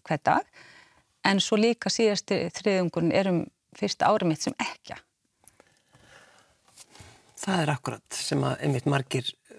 hver 0.07 0.21
dag, 0.25 0.47
en 1.25 1.41
svo 1.41 1.59
líka 1.61 1.91
síðasti 1.93 2.45
þriðungurinn 2.59 3.15
er 3.15 3.31
um 3.31 3.43
fyrsta 3.79 4.11
ári 4.11 4.29
mitt 4.29 4.43
sem 4.45 4.55
ekja. 4.61 4.99
Það 7.43 7.63
er 7.65 7.73
akkurat 7.73 8.15
sem 8.15 8.43
að 8.47 8.61
einmitt 8.67 8.87
margir 8.91 9.27
uh, 9.27 9.59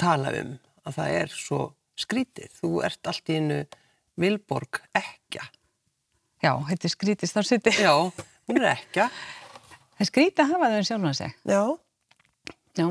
tala 0.00 0.32
um 0.40 0.56
að 0.82 0.96
það 0.98 1.16
er 1.20 1.34
svo 1.36 1.60
skrítið. 1.98 2.50
Þú 2.58 2.70
ert 2.86 3.10
allt 3.10 3.30
í 3.30 3.38
einu 3.38 3.60
Vilborg 4.18 4.80
ekja. 4.98 5.44
Já, 6.42 6.56
þetta 6.68 6.88
er 6.88 6.94
skrítið 6.96 7.30
starfsiti. 7.30 7.74
Já, 7.78 7.94
hún 8.48 8.58
er 8.58 8.72
ekja. 8.74 9.08
Það 9.92 10.02
er 10.02 10.08
skrítið 10.08 10.42
að 10.42 10.48
hafa 10.50 10.68
þau 10.68 10.76
en 10.80 10.86
sjálfan 10.88 11.14
sig. 11.14 11.34
Já. 11.46 11.60
Já, 12.80 12.86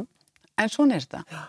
en 0.63 0.69
svona 0.71 0.95
er 0.95 1.03
þetta. 1.03 1.23
Já. 1.27 1.41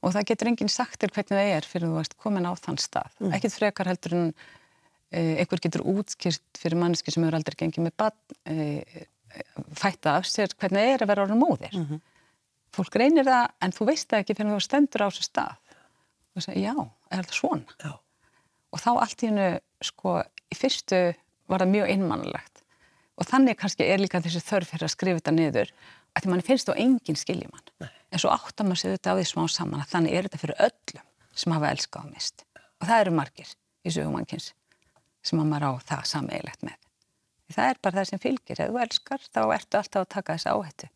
Og 0.00 0.14
það 0.14 0.28
getur 0.30 0.48
enginn 0.48 0.72
sagt 0.72 1.02
þér 1.02 1.12
hvernig 1.14 1.36
það 1.36 1.52
er 1.56 1.68
fyrir 1.68 1.90
þú 1.90 2.00
ert 2.00 2.16
komin 2.22 2.48
á 2.48 2.52
þann 2.56 2.80
stað. 2.80 3.16
Mm. 3.20 3.32
Ekkert 3.36 3.56
frekar 3.58 3.90
heldur 3.90 4.16
en 4.16 4.28
uh, 4.32 5.34
einhver 5.42 5.60
getur 5.60 5.84
útskýrt 5.92 6.60
fyrir 6.60 6.80
manneski 6.80 7.12
sem 7.12 7.26
eru 7.26 7.36
aldrei 7.36 7.58
gengið 7.60 7.86
með 7.88 7.96
bann, 8.00 8.36
uh, 8.48 9.02
fætta 9.76 10.16
af 10.18 10.28
sér 10.28 10.54
hvernig 10.56 10.80
það 10.80 10.94
er 10.94 11.04
að 11.04 11.12
vera 11.12 11.26
orðin 11.26 11.42
móðir. 11.42 11.74
Mm 11.74 11.86
-hmm. 11.86 12.00
Fólk 12.74 12.96
reynir 12.96 13.26
það 13.26 13.46
en 13.60 13.74
þú 13.76 13.86
veist 13.90 14.08
það 14.08 14.22
ekki 14.22 14.36
fyrir 14.38 14.54
þú 14.54 14.60
stendur 14.64 15.04
á 15.04 15.08
þessu 15.10 15.26
stað. 15.26 15.76
Og 16.36 16.42
segja, 16.42 16.70
já, 16.70 16.90
er 17.10 17.22
þetta 17.24 17.34
svona? 17.34 17.76
Já. 17.82 17.92
Og 18.70 18.78
þá 18.78 18.90
allt 18.94 19.22
í 19.22 19.26
hennu, 19.26 19.48
sko, 19.82 20.22
í 20.22 20.54
fyrstu 20.54 21.00
var 21.50 21.64
það 21.64 21.72
mjög 21.74 21.90
einmannlegt. 21.90 22.62
Og 23.18 23.26
þannig 23.26 23.58
kannski 23.58 23.84
er 23.84 24.00
líka 24.00 24.22
þessi 24.22 24.40
þörf 24.40 24.70
fyrir 24.70 24.86
að 24.86 24.94
skrifa 24.94 25.18
þetta 25.18 25.34
niður 25.36 25.72
að 26.14 26.24
því 26.24 26.32
mann 26.32 26.46
finnst 26.46 26.68
þá 26.68 26.74
enginn 26.76 27.18
skiljum 27.18 27.56
hann. 27.56 27.72
Nei. 27.84 27.90
En 28.10 28.22
svo 28.22 28.32
áttar 28.34 28.66
maður 28.66 28.82
sig 28.82 28.94
þetta 28.96 29.14
á 29.14 29.18
því 29.18 29.26
smá 29.30 29.42
saman 29.54 29.82
að 29.84 29.90
þannig 29.92 30.16
er 30.16 30.26
þetta 30.26 30.42
fyrir 30.42 30.62
öllum 30.66 31.08
sem 31.40 31.54
hafa 31.54 31.72
elskað 31.74 32.06
og 32.06 32.14
mist. 32.14 32.46
Og 32.80 32.88
það 32.88 33.02
eru 33.04 33.16
margir 33.16 33.52
í 33.86 33.92
sögumannkins 33.94 34.52
sem 35.22 35.42
maður 35.42 35.68
á 35.68 35.72
það 35.92 36.06
sameigilegt 36.10 36.64
með. 36.66 36.78
Það 37.50 37.68
er 37.72 37.78
bara 37.82 37.98
það 37.98 38.08
sem 38.10 38.22
fylgir. 38.22 38.62
Ef 38.62 38.70
þú 38.70 38.80
elskar 38.84 39.22
þá 39.26 39.40
ertu 39.56 39.78
alltaf 39.80 40.04
að 40.04 40.10
taka 40.14 40.36
þess 40.36 40.50
áhættu. 40.50 40.90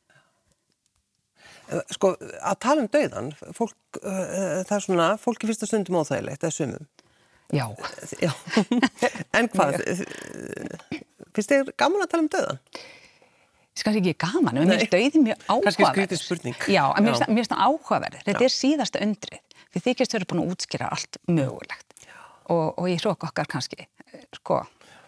Sko, 1.94 2.10
að 2.44 2.58
tala 2.60 2.82
um 2.84 2.90
dauðan, 2.92 3.30
fólk, 3.56 3.78
uh, 4.02 4.60
það 4.68 4.74
er 4.76 4.84
svona, 4.84 5.06
fólki 5.20 5.48
fyrsta 5.48 5.68
stundum 5.68 5.96
óþægilegt, 6.02 6.44
er 6.44 6.52
sumum. 6.52 6.84
Já. 7.54 7.64
Já. 8.20 8.30
en 9.38 9.48
hvað, 9.52 9.80
finnst 11.34 11.52
þér 11.52 11.72
gaman 11.80 12.04
að 12.04 12.12
tala 12.12 12.24
um 12.24 12.30
dauðan? 12.32 12.60
Kannski 13.82 14.02
ekki 14.02 14.14
gaman, 14.22 14.58
en 14.60 14.68
mér 14.68 14.78
finnst 14.78 14.92
dauðin 14.94 15.24
mjög 15.26 15.40
áhugaverð. 15.48 15.64
Kannski 15.66 15.88
skrítið 15.88 16.20
spurning. 16.20 16.66
Já, 16.70 16.84
en 16.94 17.08
mér 17.08 17.18
finnst 17.24 17.54
það 17.54 17.64
áhugaverð. 17.66 18.20
Þetta 18.28 18.46
er 18.46 18.54
síðasta 18.54 19.02
undrið. 19.02 19.58
Þið 19.74 19.86
þykist 19.88 20.14
verið 20.14 20.30
búin 20.30 20.42
að 20.44 20.52
útskýra 20.54 20.90
allt 20.94 21.18
mögulegt. 21.26 22.06
Og, 22.52 22.66
og 22.78 22.86
ég 22.90 23.00
hrók 23.02 23.26
okkar 23.26 23.48
kannski, 23.50 23.88
sko, 24.36 24.60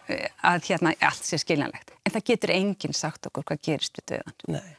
að 0.07 0.67
hérna 0.67 0.91
allt 1.07 1.23
sé 1.23 1.39
skiljanlegt. 1.39 1.93
En 2.03 2.15
það 2.15 2.27
getur 2.33 2.55
enginn 2.57 2.97
sagt 2.97 3.29
okkur 3.29 3.45
hvað 3.47 3.63
gerist 3.69 4.01
við 4.01 4.17
döðan. 4.17 4.37
Nei, 4.57 4.75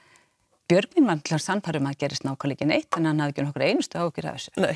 Björgvin 0.68 1.06
var 1.08 1.20
til 1.24 1.32
að 1.38 1.44
sannfærum 1.46 1.86
að 1.88 2.00
gerist 2.02 2.24
nákvæmlega 2.26 2.58
ekki 2.58 2.66
neitt, 2.68 2.96
en 2.98 3.08
hann 3.08 3.22
hafði 3.22 3.32
ekki 3.32 3.44
nokkur 3.46 3.62
einustu 3.64 4.00
ágjur 4.02 4.26
af 4.28 4.34
þessu. 4.36 4.50
nei. 4.60 4.74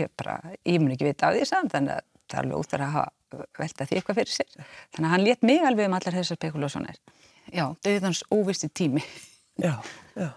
Ég, 0.00 0.10
bara, 0.18 0.40
ég 0.66 0.80
mun 0.82 0.94
ekki 0.96 1.06
vita 1.06 1.28
af 1.28 1.36
því 1.36 1.44
samt, 1.46 1.70
þannig 1.76 1.92
að 1.94 2.06
það 2.26 2.34
er 2.34 2.48
alveg 2.48 2.64
út 2.64 2.74
að 2.74 3.44
velta 3.60 3.86
því 3.86 3.98
eitthvað 4.00 4.18
fyrir 4.18 4.34
sér. 4.34 4.56
Þannig 4.90 5.06
að 5.06 5.14
hann 5.14 5.26
let 5.28 5.46
mig 5.46 5.66
alveg 5.68 5.86
um 5.86 5.94
allar 6.00 6.16
þessar 6.18 6.40
spekulásjónir. 6.40 6.98
Já, 7.52 7.64
döðans 7.84 8.22
óvisti 8.30 8.68
tími. 8.68 9.02
Já, 9.60 9.74
já. 10.16 10.30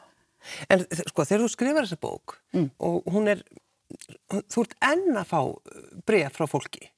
En 0.70 0.82
sko, 1.08 1.24
þegar 1.24 1.46
þú 1.46 1.50
skrifar 1.54 1.86
þessa 1.88 2.00
bók 2.04 2.38
Mm. 2.54 2.70
og 2.80 3.06
hún 3.14 3.30
er, 3.32 3.44
þú 4.30 4.66
ert 4.66 4.74
enn 4.82 5.16
að 5.16 5.30
fá 5.30 5.40
breyð 6.06 6.34
frá 6.36 6.48
fólki. 6.50 6.90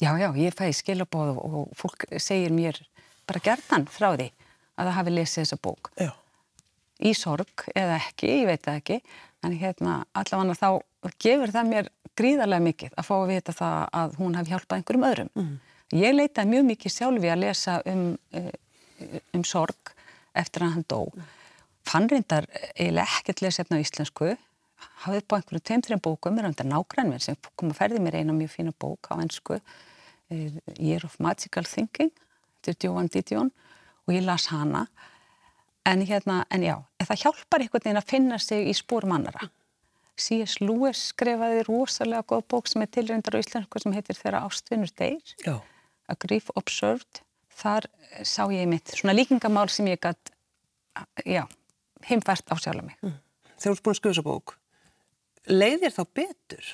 Já, 0.00 0.14
já, 0.18 0.30
ég 0.34 0.54
fæ 0.56 0.72
skilabóð 0.72 1.36
og, 1.38 1.68
fólk 1.76 2.06
segir 2.18 2.50
mér 2.50 2.80
bara 3.26 3.40
gerðan 3.40 3.86
frá 3.86 4.14
því 4.16 4.30
að 4.74 4.88
það 4.88 4.96
hafi 4.96 5.14
lesið 5.14 5.42
þessa 5.44 5.60
bók. 5.62 5.90
Já. 6.00 6.10
Í 7.04 7.12
sorg 7.14 7.66
eða 7.74 8.00
ekki, 8.00 8.30
ég 8.40 8.46
veit 8.48 8.62
það 8.64 8.80
ekki, 8.80 8.98
en 9.44 9.58
hérna 9.60 10.00
allavega 10.14 10.56
þá 10.58 11.14
gefur 11.20 11.52
það 11.54 11.70
mér 11.70 11.88
gríðarlega 12.16 12.64
mikið 12.64 12.96
að 12.96 13.06
fá 13.06 13.14
að 13.18 13.30
vita 13.34 13.52
það 13.52 13.78
að 14.00 14.18
hún 14.18 14.36
hafi 14.38 14.54
hjálpað 14.54 14.76
einhverjum 14.78 15.08
öðrum. 15.10 15.30
Mm. 15.34 15.54
Ég 15.94 16.14
leitaði 16.14 16.50
mjög 16.50 16.64
mikið 16.72 16.94
sjálfi 16.94 17.30
að 17.30 17.42
lesa 17.44 17.78
um, 17.86 18.04
eh, 18.32 18.50
um 19.34 19.44
sorg 19.46 19.94
eftir 20.34 20.66
að 20.66 20.76
hann 20.76 20.86
dó. 20.90 21.00
Fann 21.84 22.08
reyndar 22.10 22.46
eiginlega 22.74 23.20
ekkert 23.20 23.42
lesefna 23.44 23.78
á 23.78 23.84
íslensku, 23.84 24.34
hafði 25.04 25.20
upp 25.20 25.34
á 25.34 25.36
einhverju 25.38 25.64
tveim, 25.64 25.82
þreim 25.84 26.02
bókum, 26.04 26.38
er 26.38 26.48
þetta 26.48 26.68
nágrannvinn 26.68 27.22
sem 27.22 27.38
kom 27.54 27.72
að 27.72 27.80
ferði 27.80 28.02
mér 28.04 28.20
eina 28.20 28.36
mjög 28.36 28.54
fína 28.56 28.72
bók 28.80 29.10
á 29.12 29.20
ennsku, 29.20 29.58
Year 30.30 31.04
of 31.04 31.18
Magical 31.20 31.66
Thinking, 31.68 32.12
þetta 32.62 32.72
er 32.72 32.86
Joan 32.88 33.10
Didion 33.12 33.52
og 34.06 34.14
ég 34.14 34.24
las 34.24 34.48
hana. 34.52 34.86
En 35.84 36.00
hérna, 36.08 36.46
en 36.48 36.64
já, 36.64 36.78
það 37.04 37.20
hjálpar 37.20 37.60
einhvern 37.60 37.84
veginn 37.84 38.00
að 38.00 38.08
finna 38.08 38.38
sig 38.40 38.70
í 38.70 38.72
spór 38.76 39.04
mannara. 39.08 39.50
C.S. 40.16 40.60
Lewis 40.62 41.10
skrifaði 41.10 41.64
rosalega 41.66 42.24
góð 42.30 42.44
bók 42.54 42.70
sem 42.70 42.84
er 42.84 42.90
tilrindar 42.94 43.36
á 43.36 43.42
íslensku 43.42 43.82
sem 43.82 43.94
heitir 43.96 44.16
Þeirra 44.16 44.44
ástvinnur 44.46 44.92
deyr, 44.96 45.34
Já. 45.44 45.58
A 46.08 46.14
Grief 46.20 46.50
Observed. 46.54 47.22
Þar 47.54 47.88
eh, 47.88 48.22
sá 48.26 48.42
ég 48.52 48.68
mitt 48.70 48.94
svona 48.94 49.14
líkingamál 49.16 49.68
sem 49.72 49.88
ég 49.92 50.00
gætt, 50.02 50.32
já, 51.26 51.44
heimfært 52.08 52.50
á 52.50 52.56
sjálf 52.58 52.84
mig. 52.86 52.98
Þegar 53.00 53.64
þú 53.64 53.74
ert 53.74 53.84
búin 53.84 53.98
að 53.98 54.08
þessa 54.08 54.26
bók, 54.26 54.56
leiðir 55.50 55.94
þá 55.94 56.02
betur? 56.20 56.72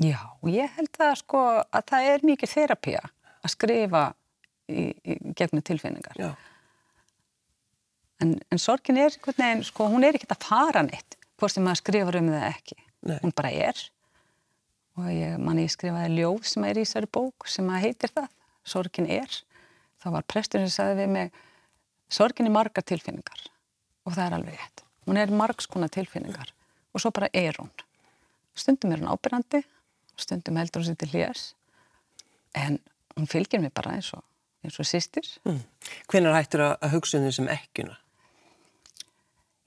Já, 0.00 0.20
ég 0.48 0.76
held 0.78 0.92
það 0.96 1.16
sko 1.20 1.40
að 1.60 1.82
það 1.92 2.06
er 2.14 2.22
mikið 2.24 2.54
þerapía 2.54 3.02
að 3.40 3.52
skrifa 3.52 4.04
í, 4.70 4.86
í 5.04 5.16
gegnum 5.36 5.64
tilfinningar. 5.64 6.16
Já. 6.16 6.30
En, 8.20 8.36
en 8.52 8.60
sorgin 8.60 9.00
er 9.00 9.12
einhvern 9.12 9.40
veginn, 9.40 9.64
sko, 9.64 9.88
hún 9.92 10.04
er 10.04 10.16
ekkert 10.16 10.36
að 10.36 10.46
fara 10.48 10.84
neitt, 10.84 11.16
hvort 11.40 11.54
sem 11.54 11.64
maður 11.64 11.82
skrifar 11.82 12.18
um 12.20 12.32
það 12.32 12.46
ekki. 12.50 12.76
Nei. 13.08 13.16
Hún 13.22 13.36
bara 13.36 13.52
er. 13.68 13.84
Og 15.00 15.06
ég, 15.12 15.36
manni, 15.40 15.64
ég 15.64 15.72
skrifaði 15.72 16.18
ljóð 16.18 16.48
sem 16.50 16.66
er 16.68 16.80
í 16.80 16.84
þessari 16.84 17.08
bók 17.16 17.48
sem 17.48 17.68
að 17.72 17.86
heitir 17.86 18.12
það, 18.12 18.28
sorgin 18.68 19.08
er. 19.08 19.38
Það 20.00 20.16
var 20.16 20.26
prestur 20.32 20.62
sem 20.64 20.72
sagði 20.72 21.02
við 21.02 21.12
mig, 21.14 21.40
sorgin 22.12 22.48
er 22.48 22.54
margar 22.54 22.86
tilfinningar. 22.86 23.44
Og 24.08 24.16
það 24.16 24.26
er 24.26 24.36
alveg 24.38 24.56
rétt. 24.56 24.84
Hún 25.06 25.20
er 25.20 25.32
margskona 25.34 25.90
tilfinningar. 25.92 26.52
Og 26.94 27.02
svo 27.02 27.12
bara 27.14 27.28
er 27.36 27.58
hún. 27.60 27.70
Stundum 28.56 28.94
er 28.94 29.02
hún 29.02 29.12
ábyrrandi, 29.12 29.62
stundum 30.18 30.58
heldur 30.60 30.82
hún 30.82 30.90
sér 30.90 31.00
til 31.00 31.12
hljés. 31.12 31.44
En 32.56 32.80
hún 33.16 33.28
fylgir 33.30 33.60
mig 33.62 33.74
bara 33.76 33.94
eins 33.96 34.10
og, 34.16 34.24
eins 34.64 34.78
og 34.80 34.88
sýstir. 34.88 35.28
Mm. 35.44 35.62
Hvenær 36.10 36.38
hættur 36.38 36.64
að, 36.66 36.76
að 36.80 36.96
hugsa 36.96 37.20
um 37.20 37.26
því 37.26 37.34
sem 37.36 37.50
ekkuna? 37.52 37.98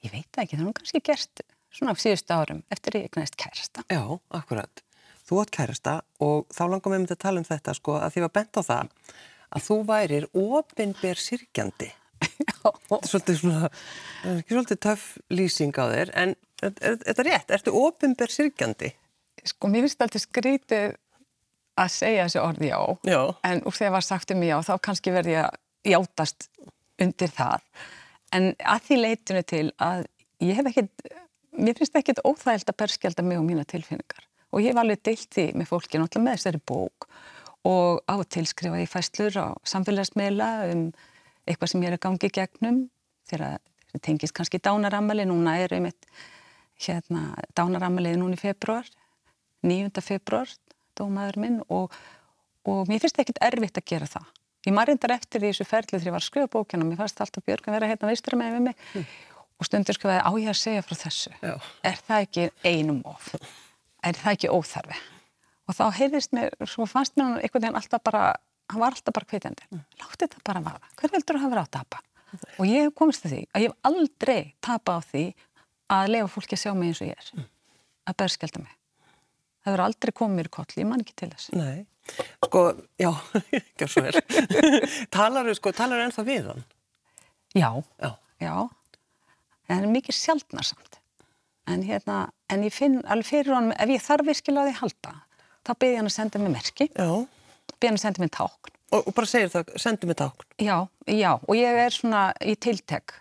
Ég 0.03 0.11
veit 0.11 0.41
ekki, 0.41 0.57
það 0.57 0.59
er 0.59 0.65
nú 0.65 0.73
kannski 0.75 1.03
gert 1.05 1.43
svona 1.73 1.93
á 1.95 1.97
síðustu 1.97 2.35
árum 2.35 2.63
eftir 2.73 2.97
ég 2.97 3.07
eignast 3.07 3.37
kærasta. 3.39 3.85
Já, 3.87 4.03
akkurat. 4.35 4.83
Þú 5.23 5.39
átt 5.41 5.53
kærasta 5.55 5.93
og 6.23 6.49
þá 6.51 6.63
langar 6.67 6.91
með 6.91 7.05
mig 7.05 7.13
að 7.15 7.21
tala 7.23 7.39
um 7.39 7.47
þetta 7.47 7.75
sko 7.77 7.95
að 8.01 8.15
því 8.15 8.25
var 8.25 8.33
bent 8.35 8.59
á 8.59 8.61
það 8.67 8.91
að 9.53 9.67
þú 9.67 9.77
værir 9.89 10.25
opinber 10.37 11.19
sirkjandi. 11.19 11.91
Svolítið 12.63 13.39
svona, 13.41 13.69
það 14.23 14.31
er 14.31 14.41
ekki 14.41 14.55
svolítið 14.55 14.81
töff 14.85 15.05
lýsing 15.33 15.79
á 15.79 15.85
þér, 15.91 16.11
en 16.21 16.35
er, 16.63 16.73
er, 16.73 16.93
er 16.93 16.99
þetta 17.09 17.25
rétt? 17.27 17.55
Ertu 17.57 17.73
opinber 17.77 18.31
sirkjandi? 18.33 18.93
Sko, 19.43 19.69
mér 19.71 19.85
finnst 19.85 20.05
alltaf 20.05 20.23
skrítið 20.23 20.95
að 21.79 21.91
segja 21.91 22.27
þessi 22.27 22.41
orði 22.43 22.69
já, 22.69 22.79
Já. 23.09 23.19
en 23.49 23.63
úr 23.67 23.75
þegar 23.75 23.95
var 23.97 24.05
sagt 24.05 24.31
um 24.33 24.45
já, 24.45 24.55
þá 24.63 24.73
kannski 24.87 25.13
verði 25.13 25.35
ég 25.35 25.47
að 25.47 25.93
játast 25.93 26.47
undir 27.01 27.33
það. 27.33 27.65
En 28.33 28.51
að 28.57 28.85
því 28.87 28.99
leitinu 29.01 29.43
til 29.49 29.65
að 29.83 30.05
ég 30.43 30.59
hef 30.59 30.69
ekkit, 30.71 31.07
mér 31.57 31.79
finnst 31.79 31.97
ekkit 31.99 32.21
óþægild 32.23 32.71
að 32.71 32.79
berskjálta 32.83 33.25
mig 33.25 33.41
og 33.41 33.47
mína 33.47 33.65
tilfinningar. 33.67 34.25
Og 34.53 34.61
ég 34.61 34.73
hef 34.73 34.81
alveg 34.83 35.01
deilt 35.05 35.29
því 35.33 35.47
með 35.57 35.69
fólki 35.71 35.99
náttúrulega 35.99 36.27
með 36.29 36.39
þessari 36.39 36.61
bók 36.69 37.07
og 37.67 38.03
á 38.07 38.13
og 38.17 38.27
til 38.31 38.45
skrifa 38.49 38.81
ég 38.81 38.91
fæslur 38.91 39.35
á 39.39 39.47
samfélagsmiðla 39.67 40.49
um 40.73 40.89
eitthvað 41.47 41.71
sem 41.71 41.83
ég 41.83 41.91
er 41.91 41.97
að 41.97 42.05
gangi 42.05 42.29
í 42.29 42.35
gegnum 42.37 42.79
þegar 43.29 43.59
það 43.91 44.03
tengist 44.03 44.35
kannski 44.35 44.59
dánaramali, 44.63 45.25
núna 45.29 45.55
er 45.61 45.75
einmitt 45.75 46.07
hérna 46.83 47.33
dánaramaliði 47.55 48.19
núna 48.19 48.37
í 48.37 48.41
februar, 48.41 48.87
9. 49.63 49.91
februar, 50.03 50.49
dómaður 50.97 51.39
minn 51.39 51.59
og, 51.71 51.93
og 52.67 52.89
mér 52.89 53.03
finnst 53.03 53.21
ekkit 53.21 53.41
erfitt 53.43 53.79
að 53.79 53.87
gera 53.93 54.09
það. 54.09 54.31
Ég 54.63 54.75
maður 54.75 54.93
reyndar 54.93 55.15
eftir 55.17 55.43
því 55.43 55.51
þessu 55.51 55.67
ferli 55.67 55.97
þegar 55.97 56.07
ég 56.07 56.15
var 56.15 56.23
að 56.23 56.29
skrifa 56.29 56.51
bókina, 56.51 56.87
mér 56.87 56.99
fannst 56.99 57.23
alltaf 57.23 57.45
Björg 57.47 57.67
að 57.67 57.77
vera 57.77 57.89
hérna 57.91 58.11
veistra 58.11 58.39
með 58.39 58.59
mig 58.63 58.85
og 59.59 59.67
stundur 59.67 59.97
skrifaði 59.97 60.23
á 60.23 60.31
ég 60.39 60.51
að 60.51 60.59
segja 60.59 60.85
frá 60.85 60.95
þessu. 61.03 61.33
Já. 61.43 61.55
Er 61.83 61.99
það 62.07 62.27
ekki 62.27 62.47
einum 62.63 63.01
of? 63.07 63.33
Er 64.03 64.19
það 64.19 64.37
ekki 64.37 64.51
óþarfi? 64.51 65.01
Og 65.69 65.75
þá 65.77 65.83
heyrðist 65.95 66.33
mér, 66.35 66.51
svo 66.67 66.85
fannst 66.89 67.15
mér 67.15 67.25
hann 67.29 67.37
einhvern 67.39 67.63
veginn 67.63 67.77
alltaf 67.79 68.03
bara, 68.03 68.23
hann 68.71 68.81
var 68.83 68.95
alltaf 68.97 69.15
bara 69.15 69.29
kveitjandi. 69.29 69.67
Látti 70.01 70.25
þetta 70.25 70.41
bara 70.49 70.63
vara. 70.65 70.91
Hver 70.99 71.13
veldur 71.15 71.39
að 71.39 71.45
hafa 71.45 71.53
verið 71.53 71.63
á 71.63 71.67
að 71.67 71.73
tapa? 71.77 72.01
Og 72.57 72.65
ég 72.67 72.87
hef 72.87 72.93
komist 72.97 73.25
að 73.27 73.35
því 73.35 73.41
að 73.53 73.63
ég 73.63 73.71
hef 73.71 73.89
aldrei 73.91 74.39
tapa 74.65 74.97
á 74.97 74.99
því 75.05 75.23
að 75.93 76.11
lefa 76.15 76.31
fólki 76.33 76.57
að 76.57 76.63
sjá 76.63 76.71
mig 76.75 76.91
eins 76.91 77.01
og 77.05 77.11
ég 77.11 77.19
er. 77.21 77.47
Að 78.09 78.17
berskjálta 78.23 78.63
mig. 78.63 78.75
Það 79.63 79.71
verður 79.75 79.85
aldrei 79.85 80.11
komið 80.19 80.35
mér 80.41 80.49
í 80.49 80.53
koll, 80.57 80.71
ég 80.81 80.87
man 80.89 81.03
ekki 81.05 81.13
til 81.21 81.29
þess. 81.31 81.51
Nei. 81.55 81.85
Sko, 82.43 82.63
já, 82.99 83.11
ekki 83.61 83.87
svo 83.87 84.01
vel. 84.03 84.23
talaru, 85.15 85.53
sko, 85.55 85.71
talaru 85.77 86.03
ennþá 86.03 86.25
við 86.27 86.49
hann? 86.51 86.65
Já, 87.55 87.69
Já. 88.01 88.09
já. 88.43 88.55
En 89.69 89.77
það 89.77 89.85
er 89.85 89.93
mikið 89.93 90.17
sjaldnarsamt. 90.17 90.97
En 91.71 91.85
hérna, 91.87 92.17
en 92.51 92.65
ég 92.67 92.73
finn 92.75 92.97
alveg 93.07 93.29
fyrir 93.29 93.53
honum, 93.55 93.71
ef 93.79 93.93
ég 93.93 94.03
þarf 94.03 94.27
virkilega 94.27 94.73
að 94.73 94.81
halda, 94.81 95.13
þá 95.63 95.73
byrði 95.73 95.99
hann 95.99 96.09
að 96.09 96.15
senda 96.17 96.41
mér 96.41 96.53
merki, 96.53 96.89
byrði 96.93 97.89
hann 97.89 97.99
að 97.99 98.05
senda 98.05 98.23
mér 98.23 98.33
tákn. 98.37 98.73
Og, 98.93 99.07
og 99.09 99.13
bara 99.17 99.29
segir 99.29 99.49
það, 99.49 99.73
sendu 99.81 100.09
mig 100.09 100.17
tákn. 100.19 100.47
Já, 100.61 100.75
já, 101.09 101.31
og 101.33 101.53
ég 101.57 101.79
er 101.83 101.95
svona 101.95 102.27
í 102.45 102.53
tiltek. 102.61 103.15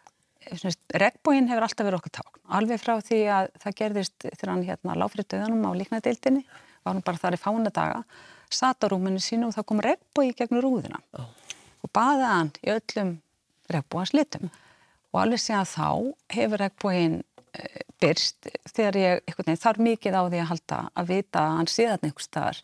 Regbóin 1.01 1.49
hefur 1.49 1.65
alltaf 1.65 1.87
verið 1.87 2.01
okkur 2.01 2.15
tákn. 2.19 2.41
Alveg 2.59 2.83
frá 2.83 2.99
því 3.01 3.21
að 3.33 3.49
það 3.63 3.77
gerðist 3.79 4.27
þegar 4.27 4.53
hann 4.53 4.67
hérna 4.67 4.97
láfrið 5.01 5.31
döðanum 5.33 5.65
á 5.65 5.79
líknadeildinni, 5.81 6.43
var 6.83 6.93
hann 6.93 7.05
bara 7.07 7.23
þar 7.23 7.39
í 7.39 7.41
fána 7.41 7.73
daga, 7.73 8.03
sat 8.53 8.85
á 8.85 8.87
rúminu 8.93 9.23
sínu 9.23 9.49
og 9.49 9.57
það 9.57 9.69
kom 9.71 9.81
regbói 9.87 10.35
gegnum 10.37 10.61
rúðina. 10.67 11.01
Já. 11.17 11.25
Og 11.83 11.93
baði 11.97 12.29
hann 12.29 12.53
í 12.61 12.73
öllum 12.75 13.15
regbóans 13.73 14.13
litum. 14.13 14.51
Og 15.13 15.23
alveg 15.25 15.41
séðan 15.41 15.71
þá 15.73 15.89
hefur 16.37 16.61
regbóin 16.67 17.21
byrst 18.01 18.49
þegar 18.73 18.97
ég 18.97 19.35
veginn 19.37 19.61
þarf 19.61 19.79
mikið 19.85 20.15
á 20.17 20.23
því 20.25 20.39
að 20.41 20.51
halda 20.53 20.79
að 20.97 21.11
vita 21.13 21.43
að 21.45 21.57
hann 21.59 21.69
séðan 21.71 22.07
einhvers 22.09 22.29
staðar 22.31 22.61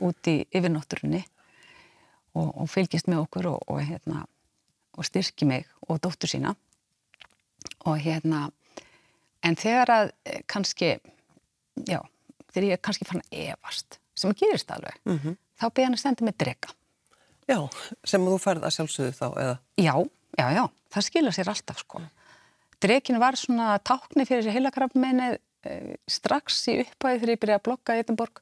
út 0.00 0.30
í 0.30 0.36
yfirnátturunni 0.54 1.22
og, 2.38 2.48
og 2.62 2.68
fylgist 2.70 3.08
með 3.10 3.24
okkur 3.24 3.48
og, 3.50 3.64
og, 3.66 3.80
hérna, 3.84 4.22
og 4.96 5.04
styrki 5.08 5.48
mig 5.50 5.66
og 5.88 5.98
dóttur 6.04 6.30
sína 6.30 6.54
og 7.86 7.98
hérna 8.00 8.46
en 9.44 9.56
þegar 9.58 9.90
að 9.96 10.12
eh, 10.28 10.42
kannski 10.48 10.92
já, 11.88 12.00
þegar 12.52 12.68
ég 12.70 12.82
kannski 12.84 13.08
fann 13.08 13.22
að 13.24 13.50
efast 13.50 13.98
sem 14.14 14.34
gerist 14.36 14.70
alveg 14.74 14.96
Mhm. 15.08 15.36
þá 15.60 15.66
beði 15.74 15.84
hann 15.88 15.98
að 15.98 16.04
senda 16.06 16.24
mig 16.24 16.38
drega 16.40 16.70
Já, 17.50 17.58
sem 18.06 18.22
þú 18.22 18.36
færð 18.38 18.62
að 18.68 18.74
sjálfsögðu 18.76 19.12
þá, 19.18 19.26
eða? 19.42 19.54
já, 19.80 19.94
já, 20.38 20.46
já, 20.54 20.64
það 20.94 21.06
skilja 21.08 21.32
sér 21.34 21.48
alltaf 21.50 21.80
sko 21.82 22.00
Drekin 22.80 23.20
var 23.20 23.36
svona 23.36 23.74
tákni 23.84 24.24
fyrir 24.28 24.44
þessi 24.44 24.56
heilakrafmennið 24.56 25.36
e, 25.36 25.96
strax 26.08 26.62
í 26.72 26.78
upphæði 26.84 27.20
þegar 27.20 27.34
ég 27.34 27.42
byrjaði 27.42 27.60
að 27.60 27.66
blogga 27.68 27.96
í 27.96 28.04
Edinborg. 28.04 28.40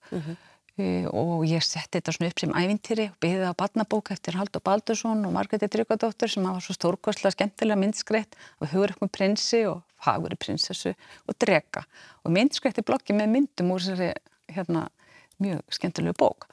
Uh, 0.78 1.08
og 1.10 1.40
ég 1.50 1.64
setti 1.66 1.96
þetta 1.96 2.12
svona 2.14 2.28
upp 2.30 2.38
sem 2.38 2.52
ævintýri 2.54 3.08
og 3.10 3.16
byggði 3.18 3.48
á 3.50 3.58
badnabók 3.58 4.12
eftir 4.14 4.36
Haldur 4.38 4.62
Baldursson 4.62 5.24
og 5.26 5.32
Margreti 5.34 5.66
Tryggvadóttur 5.66 6.30
sem 6.30 6.44
var 6.46 6.62
svo 6.62 6.76
stórkostlega 6.76 7.34
skemmtilega 7.34 7.80
myndskreitt 7.80 8.38
og 8.62 8.70
hugur 8.70 8.94
upp 8.94 9.02
með 9.02 9.10
prinsi 9.16 9.64
og 9.66 9.80
fagur 9.98 10.36
í 10.36 10.38
prinsessu 10.38 10.92
og 10.94 11.38
drega 11.42 11.82
og 12.22 12.30
myndskreitt 12.36 12.78
í 12.78 12.86
bloggi 12.86 13.16
með 13.18 13.32
myndum 13.32 13.72
úr 13.74 13.82
þessari 13.82 14.12
hérna, 14.54 14.84
mjög 15.42 15.74
skemmtilegu 15.80 16.14
bók. 16.22 16.46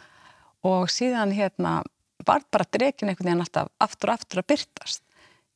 Og 0.65 0.89
síðan 0.89 1.35
hérna 1.37 1.83
var 2.25 2.49
bara 2.49 2.65
dregin 2.65 3.11
einhvern 3.11 3.29
veginn 3.29 3.45
alltaf 3.45 3.69
aftur 3.77 4.09
og 4.09 4.17
aftur 4.17 4.41
að 4.41 4.49
byrtast 4.55 5.05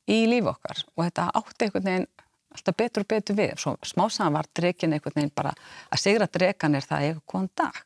í 0.06 0.22
lífi 0.30 0.46
okkar. 0.46 0.84
Og 0.94 1.08
þetta 1.08 1.26
átti 1.42 1.66
einhvern 1.66 1.90
veginn 1.90 2.10
alltaf 2.54 2.76
betur 2.76 3.04
og 3.04 3.10
betur 3.10 3.38
við 3.38 3.54
svo 3.60 3.76
smásagan 3.86 4.34
var 4.34 4.48
dregin 4.56 4.96
einhvern 4.96 5.16
veginn 5.16 5.34
bara 5.34 5.52
að 5.90 6.02
segra 6.02 6.26
dregan 6.26 6.74
er 6.74 6.86
það 6.86 7.06
eitthvað 7.06 7.28
góðan 7.32 7.50
dag 7.60 7.80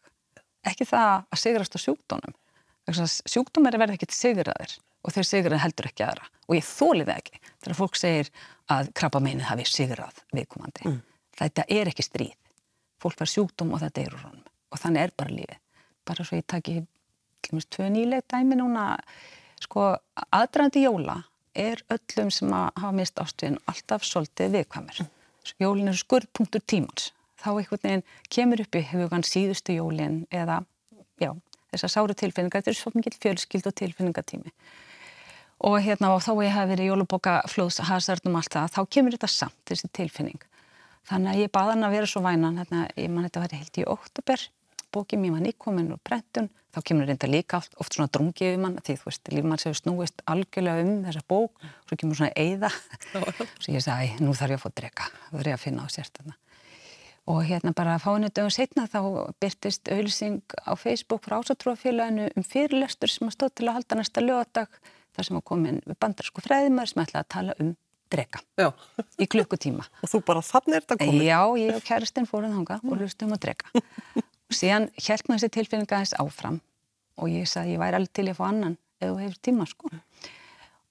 ekki 0.64 0.86
það 0.88 1.12
að 1.28 1.40
sigrast 1.40 1.76
á 1.76 1.78
sjúkdónum. 1.80 2.36
Sjúkdómar 3.28 3.74
er 3.74 3.82
verið 3.82 3.98
ekkert 3.98 4.16
sigraðir 4.16 4.76
og 5.04 5.12
þeir 5.14 5.28
sigraði 5.28 5.62
heldur 5.62 5.88
ekki 5.90 6.06
aðra 6.06 6.30
og 6.44 6.56
ég 6.56 6.66
þóli 6.68 7.04
það 7.04 7.20
ekki 7.20 7.42
þegar 7.50 7.78
fólk 7.80 8.00
segir 8.00 8.30
að 8.72 8.90
krabba 8.96 9.20
meinið 9.24 9.48
hafi 9.50 9.68
sigrað 9.68 10.22
viðkomandi. 10.36 10.88
Mm. 10.88 10.98
Þetta 11.38 11.66
er 11.76 11.90
ekki 11.90 12.06
stríð. 12.06 12.34
Fólk 13.02 13.20
var 13.20 13.30
sjúkdóm 13.30 13.74
og 13.76 13.82
þetta 13.84 14.04
er 14.04 14.16
úr 14.16 14.26
honum 14.28 14.50
og 14.72 14.80
þannig 14.80 15.04
er 15.04 15.14
bara 15.16 15.36
lífið. 15.36 15.60
Bara 16.04 16.26
svo 16.26 16.40
ég 16.40 16.48
taki 16.48 16.80
tvö 17.54 17.88
nýleg 17.92 18.24
dæmi 18.32 18.56
núna 18.58 18.94
sko 19.62 19.92
aðdraðandi 20.32 20.84
jóla 20.84 21.20
er 21.54 21.82
öllum 21.92 22.30
sem 22.34 22.52
hafa 22.52 22.92
mist 22.94 23.20
ástviðin 23.20 23.60
alltaf 23.70 24.04
svolítið 24.06 24.58
viðkvæmur. 24.58 25.04
Jólin 25.60 25.90
er 25.92 25.98
skurðpunktur 25.98 26.64
tímans. 26.66 27.10
Þá 27.40 27.50
einhvern 27.52 27.82
veginn 27.82 28.06
kemur 28.32 28.62
upp 28.64 28.78
í 28.78 28.82
hugan 28.92 29.26
síðustu 29.26 29.76
jólinn 29.76 30.22
eða 30.32 30.62
já, 31.20 31.30
þessar 31.74 31.92
sáru 31.92 32.16
tilfinningar, 32.16 32.62
þetta 32.62 32.72
er 32.72 32.78
svo 32.78 32.92
mikið 32.94 33.20
fjölskyld 33.20 33.68
og 33.68 33.76
tilfinningatími. 33.80 34.54
Og 35.64 35.78
hérna 35.84 36.14
og 36.14 36.24
þá 36.24 36.32
ég 36.44 36.56
hef 36.56 36.68
verið 36.72 36.90
jólubóka 36.90 37.36
flóðs 37.52 37.80
hasardum 37.84 38.36
allt 38.40 38.52
það, 38.56 38.72
þá 38.74 38.80
kemur 38.96 39.16
þetta 39.16 39.30
samt 39.30 39.60
þessi 39.68 39.90
tilfinning. 39.94 40.40
Þannig 41.04 41.34
að 41.34 41.40
ég 41.44 41.52
baða 41.52 41.74
hann 41.74 41.86
að 41.86 41.96
vera 41.98 42.08
svo 42.08 42.24
vænan 42.24 42.60
hérna, 42.62 42.86
ég 42.96 43.10
man 43.12 43.26
þetta 43.28 43.40
að 43.40 43.46
vera 43.46 43.60
heilt 43.60 43.80
í 43.80 43.88
oktober 43.94 44.46
bókið 44.94 45.22
mér 45.22 45.34
var 45.36 45.42
nýkomin 45.44 45.90
og 45.94 46.02
brentun 46.06 46.48
þá 46.74 46.80
kemur 46.88 47.08
reynda 47.08 47.30
líka 47.30 47.60
oft, 47.60 47.74
oft 47.78 47.96
svona 47.96 48.10
drungið 48.14 48.56
um 48.58 48.68
hann 48.68 48.78
því 48.82 48.96
þú 49.00 49.10
veist, 49.10 49.32
lífmann 49.34 49.62
séu 49.62 49.74
snúist 49.78 50.24
algjörlega 50.30 50.86
um 50.86 51.02
þessa 51.06 51.24
bók, 51.30 51.66
svo 51.88 51.98
kemur 52.00 52.18
svona 52.18 52.32
eiða 52.34 52.70
svo 53.62 53.74
ég 53.74 53.84
sagði, 53.84 54.14
nú 54.24 54.34
þarf 54.34 54.56
ég 54.56 54.62
að 54.62 54.64
fá 54.64 54.80
drega 54.80 55.10
þarf 55.30 55.52
ég 55.52 55.58
að 55.58 55.62
finna 55.66 55.86
á 55.86 55.88
sérstana 55.92 56.38
og 57.30 57.44
hérna 57.48 57.72
bara 57.72 57.98
fáinu 58.02 58.28
dögum 58.28 58.52
setna 58.52 58.84
þá 58.90 59.00
byrtist 59.40 59.88
auðlýsing 59.88 60.42
á 60.68 60.76
Facebook 60.76 61.24
frá 61.24 61.38
Ásatrúafélaginu 61.40 62.28
um 62.36 62.44
fyrirlestur 62.44 63.08
sem 63.08 63.30
að 63.30 63.38
stóð 63.38 63.54
til 63.54 63.68
að 63.68 63.78
halda 63.78 64.00
næsta 64.00 64.24
lögadag 64.24 64.76
þar 65.16 65.28
sem 65.28 65.38
að 65.38 65.46
komin 65.48 65.80
bandarsku 66.02 66.44
fræðimar 66.44 66.90
sem 66.90 67.00
ætlaði 67.04 67.22
að 67.22 67.32
tala 67.36 67.56
um 67.64 67.72
drega 68.12 68.42
Já. 68.60 68.68
í 69.16 69.28
klukkutíma. 69.30 69.86
Og 70.04 70.12
þú 70.12 70.20
bara 70.28 70.44
þannig 70.44 70.76
er 70.76 70.84
þetta 70.84 71.00
komin? 71.00 71.24
Já, 71.24 71.40
ég 71.62 71.78
og 71.78 71.88
kærastinn 71.88 72.28
fóruð 72.28 72.56
þánga 72.58 72.80
og 72.82 73.00
hlustum 73.00 73.32
á 73.32 73.38
drega. 73.40 73.72
Og 74.50 74.58
síðan 74.58 74.90
held 74.98 75.28
maður 75.28 75.44
þessi 75.44 75.56
tilfinninga 75.58 75.98
aðeins 75.98 76.16
áfram 76.20 76.60
og 77.20 77.30
ég 77.30 77.48
sagði 77.48 77.76
ég 77.76 77.82
væri 77.82 78.00
alveg 78.00 78.14
til 78.16 78.28
að 78.28 78.38
fá 78.40 78.46
annan 78.50 78.78
ef 79.00 79.10
þú 79.10 79.18
hefur 79.22 79.42
tíma 79.48 79.68
sko. 79.70 79.92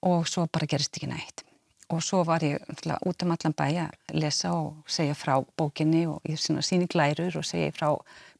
Og 0.04 0.28
svo 0.28 0.46
bara 0.52 0.68
gerist 0.68 0.96
ekki 0.96 1.10
nætt 1.10 1.44
og 1.92 2.02
svo 2.02 2.22
var 2.24 2.42
ég 2.44 2.58
út 3.06 3.22
um 3.22 3.32
allan 3.34 3.54
bæ 3.54 3.66
að 3.84 4.14
lesa 4.16 4.52
og 4.52 4.84
segja 4.86 5.14
frá 5.14 5.36
bókinni 5.58 6.06
og 6.08 6.20
ég 6.24 6.40
síni 6.40 6.88
glærur 6.88 7.36
og 7.36 7.44
segja 7.44 7.72
frá 7.72 7.88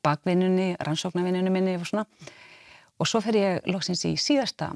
bakvinnunni, 0.05 0.77
rannsóknarvinnunni 0.81 1.51
minni 1.51 1.77
og 1.77 1.87
svona. 1.87 2.07
Og 2.99 3.09
svo 3.09 3.21
fer 3.21 3.37
ég 3.37 3.69
loksins 3.69 4.05
í 4.05 4.15
síðasta 4.17 4.75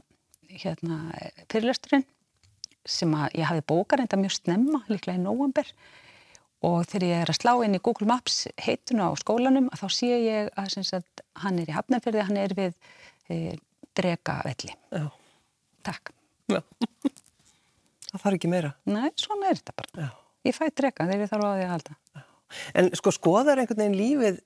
hérna 0.48 1.12
fyrirlesturinn 1.48 2.05
sem 2.88 3.12
að 3.14 3.35
ég 3.40 3.48
hafi 3.48 3.64
bókar 3.68 4.01
enda 4.01 4.16
mjög 4.16 4.37
snemma, 4.38 4.85
líklega 4.88 5.18
í 5.18 5.22
november 5.22 5.66
og 6.66 6.87
þegar 6.90 7.07
ég 7.07 7.23
er 7.23 7.33
að 7.33 7.38
slá 7.38 7.53
inn 7.64 7.77
í 7.79 7.83
Google 7.83 8.09
Maps 8.11 8.40
heituna 8.59 9.11
á 9.11 9.12
skólanum 9.21 9.68
þá 9.79 9.87
sé 9.94 10.11
ég 10.11 10.51
að, 10.59 10.79
að 10.81 11.25
hann 11.44 11.61
er 11.62 11.71
í 11.71 11.77
Hafnarfjörði, 11.77 12.25
hann 12.27 12.40
er 12.40 12.55
við 12.59 12.75
e, 13.31 13.57
Drega-velli. 13.99 14.75
Takk. 15.87 16.12
Já. 16.51 16.62
Það 18.09 18.23
þarf 18.23 18.37
ekki 18.38 18.51
meira. 18.51 18.73
Nei, 18.88 19.11
svona 19.21 19.51
er 19.51 19.59
þetta 19.59 19.75
bara. 19.77 20.07
Já. 20.07 20.11
Ég 20.49 20.57
fæ 20.57 20.68
drega 20.73 21.07
þegar 21.09 21.25
ég 21.25 21.31
þarf 21.33 21.44
á 21.44 21.51
því 21.51 21.64
að 21.64 21.73
halda. 21.75 21.97
Já. 22.16 22.23
En 22.81 22.88
sko 22.97 23.12
skoðar 23.12 23.61
einhvern 23.61 23.83
veginn 23.83 23.99
lífið 23.99 24.38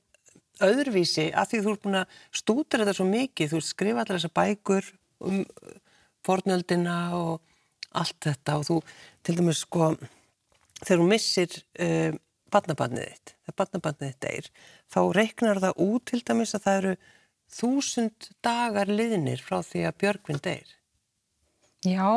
öðruvísi 0.67 1.29
að 1.39 1.53
því 1.53 1.61
þú 1.63 1.75
ert 1.75 1.85
búin 1.85 1.99
að 2.01 2.17
stútra 2.41 2.83
þetta 2.83 2.97
svo 2.99 3.07
mikið, 3.07 3.53
þú 3.53 3.61
ert 3.61 3.69
skrifað 3.69 4.03
allar 4.03 4.19
þessar 4.19 4.35
bækur 4.39 4.89
um 5.23 5.45
fornöldina 6.27 6.97
og 7.19 8.01
allt 8.03 8.19
þetta 8.27 8.59
og 8.59 8.67
þú 8.67 8.81
til 9.23 9.37
dæmis 9.39 9.63
sko 9.63 9.93
þegar 10.83 11.03
þú 11.03 11.09
missir 11.09 11.57
uh, 11.87 12.13
barnabannið 12.53 13.09
þitt, 13.09 13.35
þegar 13.47 13.59
barnabannið 13.63 14.13
þitt 14.13 14.29
er, 14.33 14.53
þá 14.93 15.01
reiknar 15.17 15.63
það 15.65 15.83
út 15.87 16.07
til 16.11 16.23
dæmis 16.23 16.55
að 16.59 16.67
það 16.67 16.79
eru 16.83 16.95
þúsund 17.53 18.31
dagar 18.45 18.93
liðnir 18.93 19.43
frá 19.45 19.59
því 19.65 19.89
að 19.89 19.99
Björgvinn 20.03 20.45
deyr. 20.45 20.77
Já, 21.83 22.09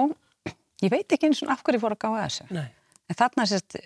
Ég 0.84 0.92
veit 0.92 1.14
ekki 1.16 1.30
eins 1.30 1.42
og 1.46 1.54
af 1.54 1.64
hverju 1.64 1.82
fór 1.82 1.96
að 1.96 2.02
gáða 2.04 2.26
þessu. 2.26 2.46
Nei. 2.54 2.68
En 3.10 3.18
þarna 3.18 3.46
sérst 3.50 3.78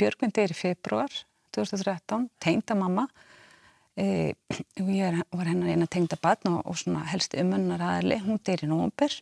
Björgvin 0.00 0.32
deyri 0.36 0.56
februar 0.56 1.16
2013, 1.56 2.28
tegnda 2.40 2.76
mamma 2.78 3.06
e, 3.98 4.36
og 4.80 4.92
ég 4.94 5.18
var 5.34 5.50
hennar 5.50 5.72
eina 5.72 5.88
tegnda 5.90 6.18
barn 6.22 6.52
og, 6.52 6.60
og 6.70 6.78
svona 6.78 7.02
helst 7.10 7.34
umönnar 7.38 7.82
aðli, 7.82 8.20
hún 8.22 8.38
deyri 8.46 8.68
í 8.68 8.70
nógumber. 8.70 9.16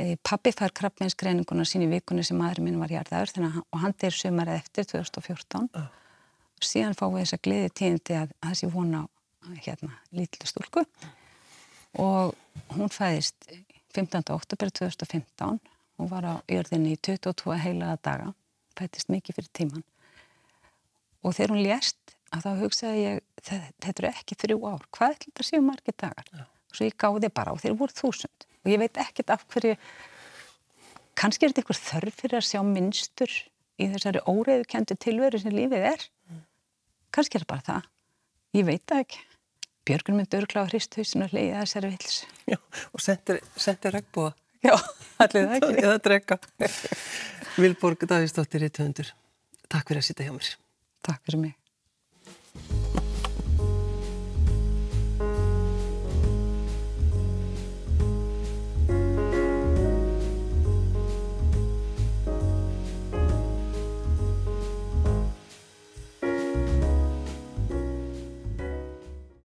E, 0.00 0.16
Pappi 0.24 0.52
fær 0.56 0.72
krabbmeinsgreininguna 0.78 1.66
sín 1.68 1.84
í 1.86 1.90
vikunni 1.90 2.24
sem 2.24 2.38
maður 2.40 2.62
minn 2.66 2.78
var 2.80 2.92
hjartaður 2.92 3.48
og 3.62 3.82
hann 3.82 3.96
deyri 4.00 4.18
sömarið 4.18 4.60
eftir 4.60 4.88
2014. 4.94 5.68
Uh. 5.76 5.90
Síðan 6.62 6.96
fáum 6.96 7.16
við 7.16 7.26
þess 7.26 7.36
að 7.36 7.44
gleði 7.48 7.74
tíðindi 7.80 8.18
að 8.20 8.32
þessi 8.46 8.70
vona 8.70 9.02
hérna 9.66 9.96
lítlu 10.14 10.46
stúlku 10.46 10.84
og 11.98 12.36
hún 12.76 12.92
fæðist 12.94 13.50
15. 13.92 14.30
oktober 14.32 14.70
2015 14.70 15.58
Hún 16.02 16.10
var 16.10 16.24
á 16.26 16.34
jörðinni 16.50 16.96
í 16.96 16.98
22 16.98 17.54
heilaða 17.62 17.98
daga, 18.02 18.30
fættist 18.78 19.10
mikið 19.12 19.36
fyrir 19.36 19.50
tíman. 19.54 19.84
Og 21.22 21.36
þegar 21.36 21.52
hún 21.54 21.62
lést, 21.62 22.14
að 22.34 22.46
þá 22.46 22.62
hugsaði 22.62 23.02
ég, 23.04 23.20
þetta 23.46 23.92
eru 23.92 24.08
ekki 24.10 24.38
þrjú 24.40 24.56
ár, 24.66 24.88
hvað 24.96 25.12
er 25.12 25.20
þetta 25.26 25.46
séu 25.46 25.60
margir 25.62 25.94
dagar? 26.02 26.32
Ja. 26.32 26.48
Svo 26.72 26.88
ég 26.88 26.96
gáði 26.98 27.30
bara 27.30 27.52
og 27.54 27.60
þeir 27.62 27.76
voru 27.78 27.94
þúsund. 27.94 28.48
Og 28.62 28.70
ég 28.70 28.80
veit 28.82 29.00
ekkert 29.02 29.32
af 29.34 29.44
hverju, 29.50 29.74
kannski 31.18 31.46
er 31.46 31.52
þetta 31.52 31.64
einhver 31.64 31.80
þörf 31.80 32.20
fyrir 32.20 32.38
að 32.38 32.48
sjá 32.48 32.60
minnstur 32.66 33.32
í 33.80 33.88
þessari 33.94 34.22
óreiðukendu 34.30 34.96
tilveru 35.02 35.40
sem 35.42 35.54
lífið 35.54 35.88
er. 35.92 36.06
Kannski 37.12 37.38
er 37.38 37.44
það 37.44 37.52
bara 37.52 37.66
það. 37.68 37.88
Ég 38.56 38.68
veit 38.68 38.84
það 38.88 39.04
ekki. 39.06 39.22
Björgun 39.82 40.18
myndi 40.20 40.38
örgla 40.38 40.62
á 40.62 40.70
hristhauðsinu 40.70 41.26
og 41.26 41.34
leiði 41.34 41.56
þessari 41.58 41.90
vils. 41.96 42.18
Já, 42.52 42.58
og 42.94 43.02
sendir 43.02 43.96
regnbúa. 43.96 44.30
Já, 44.62 44.76
allir 45.18 45.48
það 45.48 45.56
ekki. 45.58 45.72
Eða 45.82 45.96
drekka. 46.04 46.38
Vilborg 47.58 48.06
Davíðsdóttir 48.06 48.68
í 48.68 48.70
töndur. 48.70 49.10
Takk 49.66 49.90
fyrir 49.90 50.04
að 50.04 50.06
sitja 50.06 50.28
hjá 50.28 50.36
mér. 50.36 50.52
Takk 51.02 51.26
fyrir 51.26 51.42
mig. 51.48 51.61